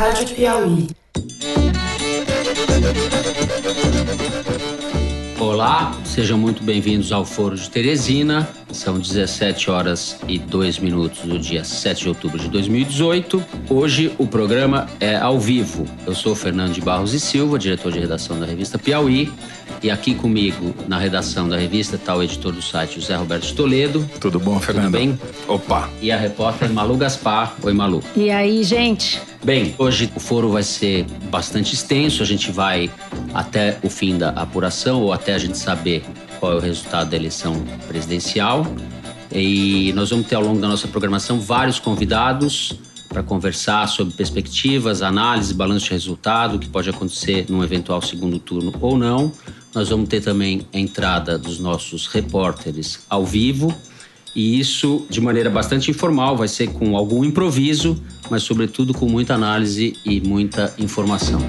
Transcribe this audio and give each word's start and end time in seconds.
Rádio 0.00 0.28
Piauí. 0.34 0.88
Olá, 5.38 5.94
sejam 6.06 6.38
muito 6.38 6.62
bem-vindos 6.62 7.12
ao 7.12 7.22
Foro 7.22 7.54
de 7.54 7.68
Teresina. 7.68 8.48
São 8.72 8.98
17 8.98 9.70
horas 9.70 10.16
e 10.28 10.38
2 10.38 10.78
minutos 10.78 11.22
do 11.22 11.38
dia 11.38 11.64
7 11.64 12.02
de 12.02 12.08
outubro 12.08 12.38
de 12.38 12.48
2018. 12.48 13.42
Hoje 13.68 14.12
o 14.18 14.26
programa 14.26 14.88
é 15.00 15.16
ao 15.16 15.38
vivo. 15.38 15.86
Eu 16.06 16.14
sou 16.14 16.34
Fernando 16.34 16.72
de 16.72 16.80
Barros 16.80 17.12
e 17.12 17.20
Silva, 17.20 17.58
diretor 17.58 17.92
de 17.92 17.98
redação 17.98 18.38
da 18.38 18.46
revista 18.46 18.78
Piauí. 18.78 19.32
E 19.82 19.90
aqui 19.90 20.14
comigo, 20.14 20.74
na 20.86 20.98
redação 20.98 21.48
da 21.48 21.56
revista, 21.56 21.96
está 21.96 22.14
o 22.14 22.22
editor 22.22 22.52
do 22.52 22.60
site, 22.60 23.00
José 23.00 23.16
Roberto 23.16 23.46
de 23.46 23.54
Toledo. 23.54 24.08
Tudo 24.20 24.38
bom, 24.38 24.60
Fernando? 24.60 24.92
Tudo 24.92 24.98
bem? 24.98 25.18
Opa! 25.48 25.88
E 26.02 26.12
a 26.12 26.18
repórter 26.18 26.70
Malu 26.70 26.96
Gaspar. 26.96 27.56
Oi, 27.62 27.72
Malu. 27.72 28.02
E 28.14 28.30
aí, 28.30 28.62
gente? 28.62 29.20
Bem, 29.42 29.74
hoje 29.78 30.10
o 30.14 30.20
foro 30.20 30.50
vai 30.50 30.62
ser 30.62 31.06
bastante 31.30 31.74
extenso. 31.74 32.22
A 32.22 32.26
gente 32.26 32.52
vai 32.52 32.90
até 33.32 33.78
o 33.82 33.88
fim 33.88 34.18
da 34.18 34.30
apuração 34.30 35.00
ou 35.00 35.14
até 35.14 35.32
a 35.32 35.38
gente 35.38 35.56
saber 35.56 36.04
qual 36.40 36.52
é 36.52 36.56
o 36.56 36.58
resultado 36.58 37.10
da 37.10 37.16
eleição 37.16 37.62
presidencial. 37.86 38.66
E 39.30 39.92
nós 39.92 40.10
vamos 40.10 40.26
ter 40.26 40.34
ao 40.34 40.42
longo 40.42 40.60
da 40.60 40.66
nossa 40.66 40.88
programação 40.88 41.38
vários 41.38 41.78
convidados 41.78 42.72
para 43.08 43.22
conversar 43.22 43.86
sobre 43.88 44.14
perspectivas, 44.14 45.02
análise, 45.02 45.52
balanço 45.52 45.86
de 45.86 45.90
resultado, 45.92 46.58
que 46.58 46.68
pode 46.68 46.88
acontecer 46.88 47.46
num 47.48 47.62
eventual 47.62 48.00
segundo 48.00 48.38
turno 48.38 48.72
ou 48.80 48.96
não. 48.96 49.32
Nós 49.74 49.88
vamos 49.88 50.08
ter 50.08 50.20
também 50.20 50.66
a 50.72 50.78
entrada 50.78 51.38
dos 51.38 51.60
nossos 51.60 52.06
repórteres 52.06 53.00
ao 53.08 53.24
vivo. 53.24 53.74
E 54.34 54.58
isso 54.58 55.06
de 55.10 55.20
maneira 55.20 55.50
bastante 55.50 55.90
informal, 55.90 56.36
vai 56.36 56.48
ser 56.48 56.68
com 56.68 56.96
algum 56.96 57.24
improviso, 57.24 58.00
mas 58.30 58.44
sobretudo 58.44 58.94
com 58.94 59.08
muita 59.08 59.34
análise 59.34 59.96
e 60.04 60.20
muita 60.20 60.72
informação. 60.78 61.40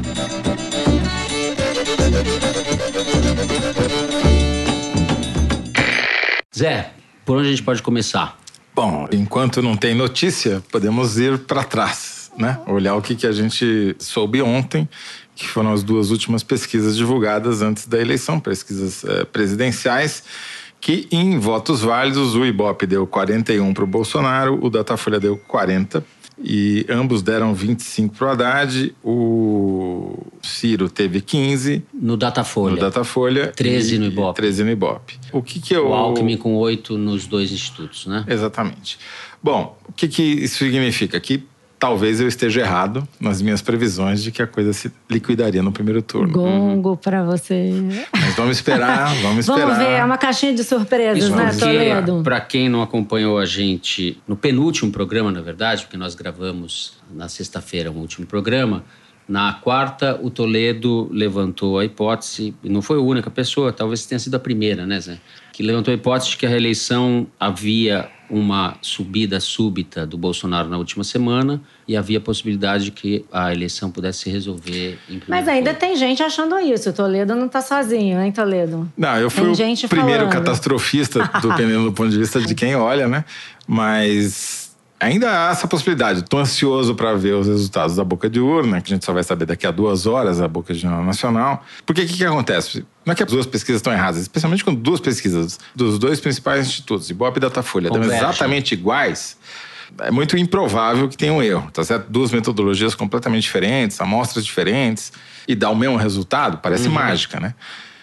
Zé, 6.61 6.91
por 7.25 7.37
onde 7.37 7.47
a 7.47 7.49
gente 7.49 7.63
pode 7.63 7.81
começar? 7.81 8.39
Bom, 8.75 9.07
enquanto 9.11 9.63
não 9.63 9.75
tem 9.75 9.95
notícia, 9.95 10.61
podemos 10.71 11.17
ir 11.17 11.39
para 11.39 11.63
trás, 11.63 12.31
né? 12.37 12.59
Olhar 12.67 12.93
o 12.93 13.01
que, 13.01 13.15
que 13.15 13.25
a 13.25 13.31
gente 13.31 13.95
soube 13.97 14.43
ontem 14.43 14.87
que 15.35 15.47
foram 15.47 15.73
as 15.73 15.81
duas 15.81 16.11
últimas 16.11 16.43
pesquisas 16.43 16.95
divulgadas 16.95 17.63
antes 17.63 17.87
da 17.87 17.99
eleição, 17.99 18.39
pesquisas 18.39 19.03
eh, 19.03 19.25
presidenciais, 19.25 20.23
que 20.79 21.07
em 21.11 21.39
votos 21.39 21.81
válidos 21.81 22.35
o 22.35 22.45
Ibope 22.45 22.85
deu 22.85 23.07
41 23.07 23.73
para 23.73 23.83
o 23.83 23.87
Bolsonaro, 23.87 24.63
o 24.63 24.69
Datafolha 24.69 25.19
deu 25.19 25.37
40 25.37 26.05
e 26.43 26.85
ambos 26.89 27.21
deram 27.21 27.53
25 27.53 28.15
para 28.15 28.27
o 28.27 28.29
Haddad, 28.31 28.95
o 29.03 30.17
Ciro 30.41 30.89
teve 30.89 31.21
15. 31.21 31.83
No 31.93 32.17
Datafolha. 32.17 32.75
No 32.75 32.81
Datafolha. 32.81 33.47
13 33.55 33.99
no 33.99 34.05
Ibope. 34.05 34.41
13 34.41 34.63
no 34.63 34.71
Ibope. 34.71 35.19
O 35.31 35.41
que 35.41 35.59
que 35.59 35.75
eu... 35.75 35.89
O 35.89 35.93
Alckmin 35.93 36.37
com 36.37 36.55
8 36.55 36.97
nos 36.97 37.27
dois 37.27 37.51
institutos, 37.51 38.07
né? 38.07 38.25
Exatamente. 38.27 38.97
Bom, 39.43 39.77
o 39.87 39.93
que 39.93 40.07
que 40.07 40.21
isso 40.21 40.59
significa? 40.59 41.19
Que 41.19 41.43
talvez 41.81 42.21
eu 42.21 42.27
esteja 42.27 42.61
errado 42.61 43.07
nas 43.19 43.41
minhas 43.41 43.59
previsões 43.59 44.21
de 44.21 44.31
que 44.31 44.39
a 44.39 44.45
coisa 44.45 44.71
se 44.71 44.91
liquidaria 45.09 45.63
no 45.63 45.71
primeiro 45.71 45.99
turno. 45.99 46.31
Gongo 46.31 46.89
uhum. 46.91 46.95
para 46.95 47.23
você. 47.23 47.73
Mas 48.13 48.35
vamos 48.35 48.57
esperar, 48.57 49.11
vamos 49.23 49.39
esperar. 49.39 49.65
Vamos 49.65 49.77
ver, 49.79 49.93
é 49.93 50.05
uma 50.05 50.19
caixinha 50.19 50.53
de 50.53 50.63
surpresas, 50.63 51.23
Isso 51.23 51.35
né, 51.35 51.51
Toledo? 51.51 52.21
Para 52.23 52.39
quem 52.39 52.69
não 52.69 52.83
acompanhou 52.83 53.39
a 53.39 53.45
gente 53.47 54.21
no 54.27 54.35
penúltimo 54.35 54.91
programa, 54.91 55.31
na 55.31 55.41
verdade, 55.41 55.81
porque 55.81 55.97
nós 55.97 56.13
gravamos 56.13 56.99
na 57.11 57.27
sexta-feira 57.27 57.89
um 57.89 57.97
último 57.97 58.27
programa, 58.27 58.83
na 59.27 59.51
quarta, 59.53 60.19
o 60.21 60.29
Toledo 60.29 61.09
levantou 61.11 61.79
a 61.79 61.85
hipótese, 61.85 62.53
e 62.63 62.69
não 62.69 62.83
foi 62.83 62.97
a 62.97 63.01
única 63.01 63.31
pessoa, 63.31 63.73
talvez 63.73 64.05
tenha 64.05 64.19
sido 64.19 64.35
a 64.35 64.39
primeira, 64.39 64.85
né, 64.85 64.99
Zé? 64.99 65.17
Que 65.51 65.63
levantou 65.63 65.91
a 65.91 65.95
hipótese 65.95 66.31
de 66.31 66.37
que 66.37 66.45
a 66.45 66.49
reeleição 66.49 67.25
havia 67.39 68.07
uma 68.31 68.77
subida 68.81 69.39
súbita 69.39 70.05
do 70.05 70.17
Bolsonaro 70.17 70.69
na 70.69 70.77
última 70.77 71.03
semana 71.03 71.61
e 71.87 71.97
havia 71.97 72.17
a 72.17 72.21
possibilidade 72.21 72.85
de 72.85 72.91
que 72.91 73.25
a 73.31 73.51
eleição 73.51 73.91
pudesse 73.91 74.19
se 74.19 74.29
resolver 74.29 74.97
em 75.09 75.21
Mas 75.27 75.47
ainda 75.47 75.73
tem 75.73 75.95
gente 75.97 76.23
achando 76.23 76.57
isso. 76.59 76.89
O 76.89 76.93
Toledo 76.93 77.35
não 77.35 77.47
está 77.47 77.61
sozinho, 77.61 78.21
hein, 78.21 78.31
Toledo? 78.31 78.89
Não, 78.97 79.17
eu 79.17 79.29
fui 79.29 79.53
tem 79.53 79.73
o 79.73 79.89
primeiro 79.89 80.21
falando. 80.21 80.33
catastrofista, 80.33 81.29
dependendo 81.41 81.85
do 81.85 81.91
ponto 81.91 82.09
de 82.09 82.17
vista 82.17 82.39
de 82.39 82.55
quem 82.55 82.75
olha, 82.75 83.07
né? 83.07 83.25
Mas 83.67 84.70
Ainda 85.01 85.47
há 85.47 85.51
essa 85.51 85.67
possibilidade. 85.67 86.19
Estou 86.19 86.39
ansioso 86.39 86.93
para 86.93 87.15
ver 87.15 87.33
os 87.33 87.47
resultados 87.47 87.95
da 87.95 88.03
boca 88.03 88.29
de 88.29 88.39
urna, 88.39 88.79
que 88.79 88.93
a 88.93 88.95
gente 88.95 89.03
só 89.03 89.11
vai 89.11 89.23
saber 89.23 89.45
daqui 89.45 89.65
a 89.65 89.71
duas 89.71 90.05
horas, 90.05 90.39
a 90.39 90.47
boca 90.47 90.75
de 90.75 90.85
urna 90.85 91.01
nacional. 91.01 91.65
Porque 91.87 92.03
o 92.03 92.07
que, 92.07 92.17
que 92.17 92.23
acontece? 92.23 92.85
Não 93.03 93.11
é 93.11 93.15
que 93.15 93.23
as 93.23 93.29
duas 93.29 93.47
pesquisas 93.47 93.79
estão 93.79 93.91
erradas, 93.91 94.21
especialmente 94.21 94.63
quando 94.63 94.79
duas 94.79 94.99
pesquisas 94.99 95.59
dos 95.75 95.97
dois 95.97 96.19
principais 96.19 96.67
institutos, 96.67 97.09
Ibope 97.09 97.39
e 97.39 97.41
Datafolha, 97.41 97.87
estão 97.87 98.03
exatamente 98.03 98.73
iguais. 98.73 99.37
É 99.99 100.11
muito 100.11 100.37
improvável 100.37 101.09
que 101.09 101.17
tenha 101.17 101.33
um 101.33 101.41
erro, 101.41 101.69
tá 101.71 101.83
certo? 101.83 102.07
Duas 102.07 102.31
metodologias 102.31 102.93
completamente 102.93 103.43
diferentes, 103.43 103.99
amostras 103.99 104.45
diferentes, 104.45 105.11
e 105.47 105.55
dá 105.55 105.69
o 105.71 105.75
mesmo 105.75 105.97
resultado, 105.97 106.59
parece 106.59 106.87
uhum. 106.87 106.93
mágica, 106.93 107.39
né? 107.39 107.55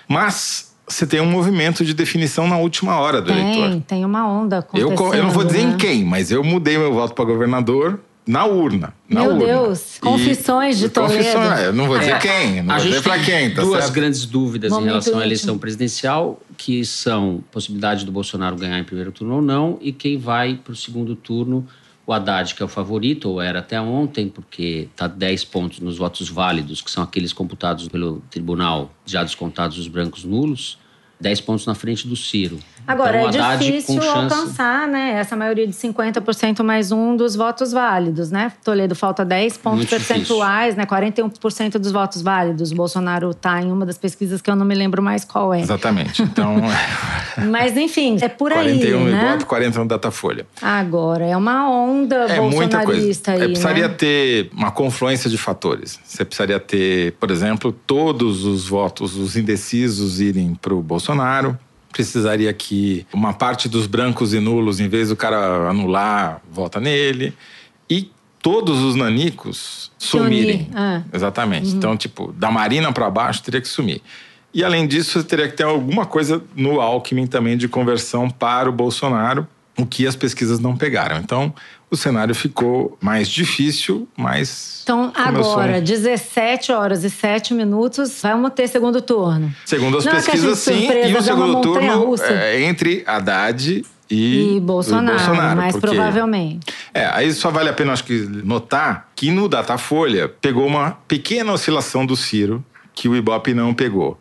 Mas 0.08 0.67
você 0.88 1.06
tem 1.06 1.21
um 1.21 1.31
movimento 1.31 1.84
de 1.84 1.93
definição 1.94 2.49
na 2.49 2.59
última 2.59 2.99
hora 2.99 3.21
do 3.21 3.32
tem, 3.32 3.62
eleitor. 3.62 3.82
Tem 3.87 4.04
uma 4.04 4.26
onda 4.26 4.59
acontecendo. 4.59 5.00
Eu, 5.00 5.15
eu 5.15 5.22
não 5.25 5.31
vou 5.31 5.44
dizer 5.44 5.65
né? 5.65 5.75
em 5.75 5.76
quem, 5.76 6.04
mas 6.04 6.31
eu 6.31 6.43
mudei 6.43 6.78
meu 6.78 6.93
voto 6.93 7.15
para 7.15 7.25
governador 7.25 8.00
na 8.28 8.44
urna. 8.44 8.93
Na 9.09 9.22
Meu 9.22 9.31
urna. 9.32 9.47
Deus, 9.47 9.97
confissões 9.99 10.76
e, 10.76 10.81
de 10.81 10.88
Toledo. 10.91 11.15
Confissões, 11.15 11.60
eu 11.60 11.72
não 11.72 11.87
vou 11.87 11.99
dizer 11.99 12.12
é, 12.12 12.19
quem, 12.19 12.62
não 12.62 12.76
vou 12.76 12.84
dizer 12.84 13.03
para 13.03 13.19
quem. 13.19 13.54
Tá 13.54 13.62
duas 13.62 13.84
certo? 13.84 13.94
grandes 13.94 14.26
dúvidas 14.26 14.71
Momento 14.71 14.84
em 14.84 14.88
relação 14.91 15.19
à 15.19 15.25
eleição 15.25 15.56
presidencial, 15.56 16.38
que 16.59 16.84
são 16.84 17.43
possibilidade 17.50 18.05
do 18.05 18.12
Bolsonaro 18.12 18.55
ganhar 18.55 18.78
em 18.78 18.84
primeiro 18.84 19.12
turno 19.12 19.37
ou 19.37 19.43
não, 19.43 19.78
e 19.81 19.93
quem 19.93 20.19
vai 20.19 20.60
para 20.62 20.75
o 20.75 20.76
segundo 20.76 21.16
turno. 21.16 21.66
O 22.08 22.12
Haddad, 22.14 22.54
que 22.54 22.62
é 22.62 22.64
o 22.64 22.69
favorito, 22.69 23.28
ou 23.28 23.38
era 23.38 23.58
até 23.58 23.78
ontem, 23.78 24.30
porque 24.30 24.88
está 24.91 25.06
10 25.06 25.44
pontos 25.44 25.80
nos 25.80 25.98
votos 25.98 26.26
válidos, 26.30 26.80
que 26.80 26.91
são 26.91 27.04
aqueles 27.04 27.34
computados 27.34 27.86
pelo 27.86 28.22
tribunal, 28.30 28.91
já 29.04 29.22
descontados 29.22 29.76
os 29.76 29.88
brancos 29.88 30.24
nulos, 30.24 30.78
10 31.20 31.40
pontos 31.40 31.66
na 31.66 31.74
frente 31.74 32.06
do 32.06 32.16
Ciro. 32.16 32.58
Agora, 32.86 33.22
então, 33.28 33.50
é 33.50 33.56
difícil 33.58 34.00
chance... 34.00 34.34
alcançar 34.34 34.88
né, 34.88 35.10
essa 35.18 35.36
maioria 35.36 35.66
de 35.66 35.74
50% 35.74 36.62
mais 36.62 36.90
um 36.90 37.14
dos 37.14 37.36
votos 37.36 37.70
válidos, 37.70 38.30
né? 38.30 38.50
Toledo 38.64 38.94
falta 38.94 39.26
10 39.26 39.58
pontos 39.58 39.78
Muito 39.80 39.90
percentuais, 39.90 40.74
difícil. 40.74 40.98
né? 40.98 41.10
41% 41.10 41.78
dos 41.78 41.92
votos 41.92 42.22
válidos. 42.22 42.72
O 42.72 42.74
Bolsonaro 42.74 43.30
está 43.30 43.60
em 43.60 43.70
uma 43.70 43.84
das 43.84 43.98
pesquisas 43.98 44.40
que 44.40 44.50
eu 44.50 44.56
não 44.56 44.64
me 44.64 44.74
lembro 44.74 45.02
mais 45.02 45.22
qual 45.22 45.52
é. 45.52 45.60
Exatamente. 45.60 46.22
Então. 46.22 46.56
Mas, 47.50 47.76
enfim, 47.76 48.16
é 48.22 48.28
por 48.28 48.52
41 48.52 48.58
aí. 48.60 48.90
41 48.90 49.04
né? 49.04 49.28
Ibope, 49.32 49.44
40 49.44 49.78
no 49.80 49.86
Datafolha. 49.86 50.46
Agora, 50.62 51.26
é 51.26 51.36
uma 51.36 51.70
onda 51.70 52.16
é 52.16 52.40
bolsonarista 52.40 52.56
muita 52.56 52.84
coisa. 52.84 53.30
aí. 53.32 53.42
É, 53.42 53.44
precisaria 53.48 53.88
né? 53.88 53.94
ter 53.94 54.50
uma 54.52 54.70
confluência 54.70 55.28
de 55.28 55.36
fatores. 55.36 56.00
Você 56.04 56.24
precisaria 56.24 56.58
ter, 56.58 57.12
por 57.20 57.30
exemplo, 57.30 57.70
todos 57.70 58.46
os 58.46 58.66
votos, 58.66 59.14
os 59.14 59.36
indecisos 59.36 60.20
irem 60.20 60.54
para 60.54 60.72
o 60.74 60.80
Bolsonaro 60.80 61.07
precisaria 61.92 62.52
que 62.52 63.06
uma 63.12 63.32
parte 63.32 63.69
dos 63.69 63.86
brancos 63.86 64.34
e 64.34 64.41
nulos, 64.41 64.80
em 64.80 64.88
vez 64.88 65.08
do 65.08 65.16
cara 65.16 65.69
anular, 65.69 66.41
vota 66.50 66.78
nele. 66.78 67.34
E 67.88 68.10
todos 68.41 68.82
os 68.82 68.94
nanicos 68.94 69.91
sumirem. 69.98 70.69
Ah. 70.74 71.02
Exatamente. 71.12 71.70
Uhum. 71.70 71.76
Então, 71.76 71.96
tipo, 71.96 72.32
da 72.32 72.50
Marina 72.50 72.92
para 72.92 73.10
baixo 73.10 73.42
teria 73.42 73.60
que 73.60 73.69
sumir. 73.69 74.02
E 74.52 74.64
além 74.64 74.86
disso, 74.86 75.22
teria 75.24 75.48
que 75.48 75.56
ter 75.56 75.64
alguma 75.64 76.06
coisa 76.06 76.42
no 76.54 76.80
Alckmin 76.80 77.26
também 77.26 77.56
de 77.56 77.69
conversão 77.69 78.30
para 78.30 78.69
o 78.69 78.72
Bolsonaro, 78.72 79.46
o 79.76 79.86
que 79.86 80.06
as 80.06 80.16
pesquisas 80.16 80.58
não 80.58 80.76
pegaram. 80.76 81.19
Então, 81.19 81.54
o 81.91 81.97
cenário 81.97 82.34
ficou 82.34 82.97
mais 83.00 83.28
difícil, 83.28 84.09
mas. 84.16 84.81
Então, 84.82 85.12
agora, 85.15 85.81
17 85.81 86.73
horas 86.73 87.05
e 87.05 87.11
7 87.11 87.55
minutos, 87.55 88.20
vamos 88.23 88.52
ter 88.52 88.69
segundo 88.69 89.00
turno. 89.00 89.55
Segundo 89.64 89.99
as 89.99 90.05
Não 90.05 90.12
pesquisas, 90.12 90.58
sim. 90.58 90.88
E 90.90 91.14
o 91.17 91.23
segundo 91.23 91.61
turno 91.61 92.14
é 92.26 92.62
entre 92.62 93.02
Haddad 93.06 93.85
e, 94.11 94.56
e 94.56 94.61
Bolsonaro, 94.61 95.19
Bolsonaro, 95.19 95.56
mais 95.56 95.73
porque, 95.73 95.88
provavelmente. 95.88 96.67
É, 96.94 97.06
aí 97.12 97.32
só 97.32 97.50
vale 97.50 97.69
a 97.69 97.73
pena, 97.73 97.93
acho 97.93 98.05
que, 98.05 98.19
notar 98.44 99.08
que 99.14 99.31
no 99.31 99.49
Datafolha 99.49 100.29
pegou 100.29 100.67
uma 100.67 100.93
pequena 101.06 101.52
oscilação 101.52 102.06
do 102.06 102.17
Ciro 102.17 102.64
que 102.94 103.08
o 103.08 103.14
Ibope 103.14 103.55
não 103.55 103.73
pegou. 103.75 104.19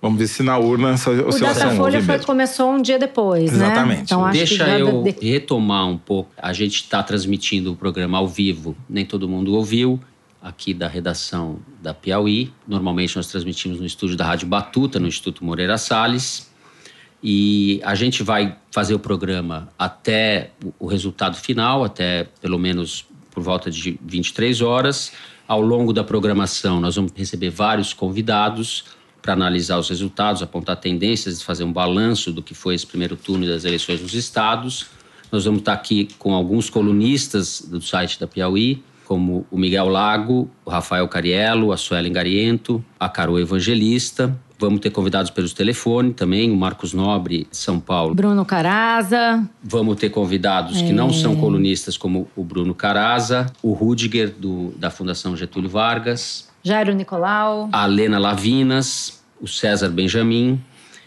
Vamos 0.00 0.18
ver 0.18 0.28
se 0.28 0.42
na 0.44 0.56
urna 0.56 0.90
essa 0.90 1.10
oscilação 1.10 1.66
O 1.66 1.70
Datafolha 1.70 2.02
foi, 2.02 2.18
começou 2.20 2.70
um 2.70 2.80
dia 2.80 2.98
depois, 2.98 3.52
né? 3.52 3.66
Exatamente. 3.66 3.98
né? 3.98 4.02
Então, 4.04 4.30
Deixa 4.30 4.78
eu 4.78 5.02
de... 5.02 5.10
retomar 5.20 5.88
um 5.88 5.98
pouco. 5.98 6.30
A 6.36 6.52
gente 6.52 6.76
está 6.76 7.02
transmitindo 7.02 7.72
o 7.72 7.76
programa 7.76 8.18
ao 8.18 8.28
vivo. 8.28 8.76
Nem 8.88 9.04
todo 9.04 9.28
mundo 9.28 9.54
ouviu. 9.54 10.00
Aqui 10.40 10.72
da 10.72 10.86
redação 10.86 11.58
da 11.82 11.92
Piauí. 11.92 12.52
Normalmente 12.66 13.16
nós 13.16 13.26
transmitimos 13.26 13.80
no 13.80 13.86
estúdio 13.86 14.16
da 14.16 14.24
Rádio 14.24 14.46
Batuta, 14.46 15.00
no 15.00 15.08
Instituto 15.08 15.44
Moreira 15.44 15.76
Salles. 15.76 16.48
E 17.20 17.80
a 17.82 17.96
gente 17.96 18.22
vai 18.22 18.56
fazer 18.70 18.94
o 18.94 19.00
programa 19.00 19.68
até 19.76 20.52
o 20.78 20.86
resultado 20.86 21.36
final, 21.36 21.82
até 21.82 22.28
pelo 22.40 22.56
menos 22.56 23.04
por 23.32 23.42
volta 23.42 23.68
de 23.68 23.98
23 24.06 24.62
horas. 24.62 25.10
Ao 25.48 25.60
longo 25.60 25.92
da 25.92 26.04
programação, 26.04 26.80
nós 26.80 26.94
vamos 26.94 27.10
receber 27.16 27.50
vários 27.50 27.92
convidados 27.92 28.84
para 29.20 29.32
analisar 29.32 29.78
os 29.78 29.88
resultados, 29.88 30.42
apontar 30.42 30.76
tendências 30.76 31.40
e 31.40 31.44
fazer 31.44 31.64
um 31.64 31.72
balanço 31.72 32.32
do 32.32 32.42
que 32.42 32.54
foi 32.54 32.74
esse 32.74 32.86
primeiro 32.86 33.16
turno 33.16 33.46
das 33.46 33.64
eleições 33.64 34.00
nos 34.00 34.14
estados. 34.14 34.86
Nós 35.30 35.44
vamos 35.44 35.60
estar 35.60 35.74
aqui 35.74 36.08
com 36.18 36.34
alguns 36.34 36.70
colunistas 36.70 37.60
do 37.60 37.80
site 37.80 38.18
da 38.18 38.26
Piauí, 38.26 38.82
como 39.04 39.46
o 39.50 39.58
Miguel 39.58 39.88
Lago, 39.88 40.50
o 40.64 40.70
Rafael 40.70 41.08
Cariello, 41.08 41.72
a 41.72 41.76
Suelen 41.76 42.12
Gariento, 42.12 42.84
a 43.00 43.08
Carol 43.08 43.40
Evangelista. 43.40 44.38
Vamos 44.58 44.80
ter 44.80 44.90
convidados 44.90 45.30
pelos 45.30 45.52
telefone 45.52 46.12
também, 46.12 46.50
o 46.50 46.56
Marcos 46.56 46.92
Nobre, 46.92 47.46
de 47.50 47.56
São 47.56 47.78
Paulo. 47.78 48.14
Bruno 48.14 48.44
Caraza. 48.44 49.48
Vamos 49.62 49.96
ter 49.96 50.10
convidados 50.10 50.78
é. 50.78 50.86
que 50.86 50.92
não 50.92 51.12
são 51.12 51.34
é. 51.34 51.36
colunistas, 51.36 51.96
como 51.96 52.28
o 52.34 52.42
Bruno 52.42 52.74
Caraza, 52.74 53.46
o 53.62 53.72
Rudiger, 53.72 54.34
do, 54.36 54.74
da 54.76 54.90
Fundação 54.90 55.36
Getúlio 55.36 55.70
Vargas. 55.70 56.47
Jairo 56.62 56.94
Nicolau. 56.94 57.68
A 57.72 57.86
Lena 57.86 58.18
Lavinas, 58.18 59.20
o 59.40 59.46
César 59.46 59.88
Benjamin. 59.88 60.60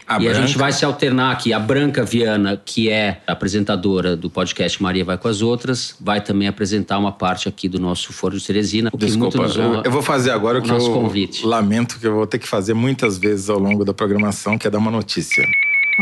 A 0.06 0.16
e 0.16 0.24
Branca. 0.24 0.38
a 0.38 0.46
gente 0.46 0.58
vai 0.58 0.72
se 0.72 0.84
alternar 0.84 1.30
aqui. 1.30 1.52
A 1.52 1.60
Branca 1.60 2.04
Viana, 2.04 2.60
que 2.62 2.90
é 2.90 3.22
apresentadora 3.26 4.16
do 4.16 4.28
podcast 4.28 4.82
Maria 4.82 5.04
Vai 5.04 5.16
com 5.16 5.28
as 5.28 5.40
Outras, 5.42 5.94
vai 6.00 6.20
também 6.20 6.48
apresentar 6.48 6.98
uma 6.98 7.12
parte 7.12 7.48
aqui 7.48 7.68
do 7.68 7.78
nosso 7.78 8.12
Foro 8.12 8.36
de 8.36 8.44
Teresina. 8.44 8.90
Desculpa, 8.96 9.44
eu 9.84 9.90
vou 9.92 10.02
fazer 10.02 10.32
agora 10.32 10.58
o 10.58 10.62
que 10.62 10.70
eu 10.70 10.92
convite. 10.92 11.46
lamento 11.46 11.98
que 12.00 12.06
eu 12.06 12.14
vou 12.14 12.26
ter 12.26 12.38
que 12.38 12.48
fazer 12.48 12.74
muitas 12.74 13.16
vezes 13.16 13.48
ao 13.48 13.58
longo 13.58 13.84
da 13.84 13.94
programação, 13.94 14.58
que 14.58 14.66
é 14.66 14.70
dar 14.70 14.78
uma 14.78 14.90
notícia. 14.90 15.46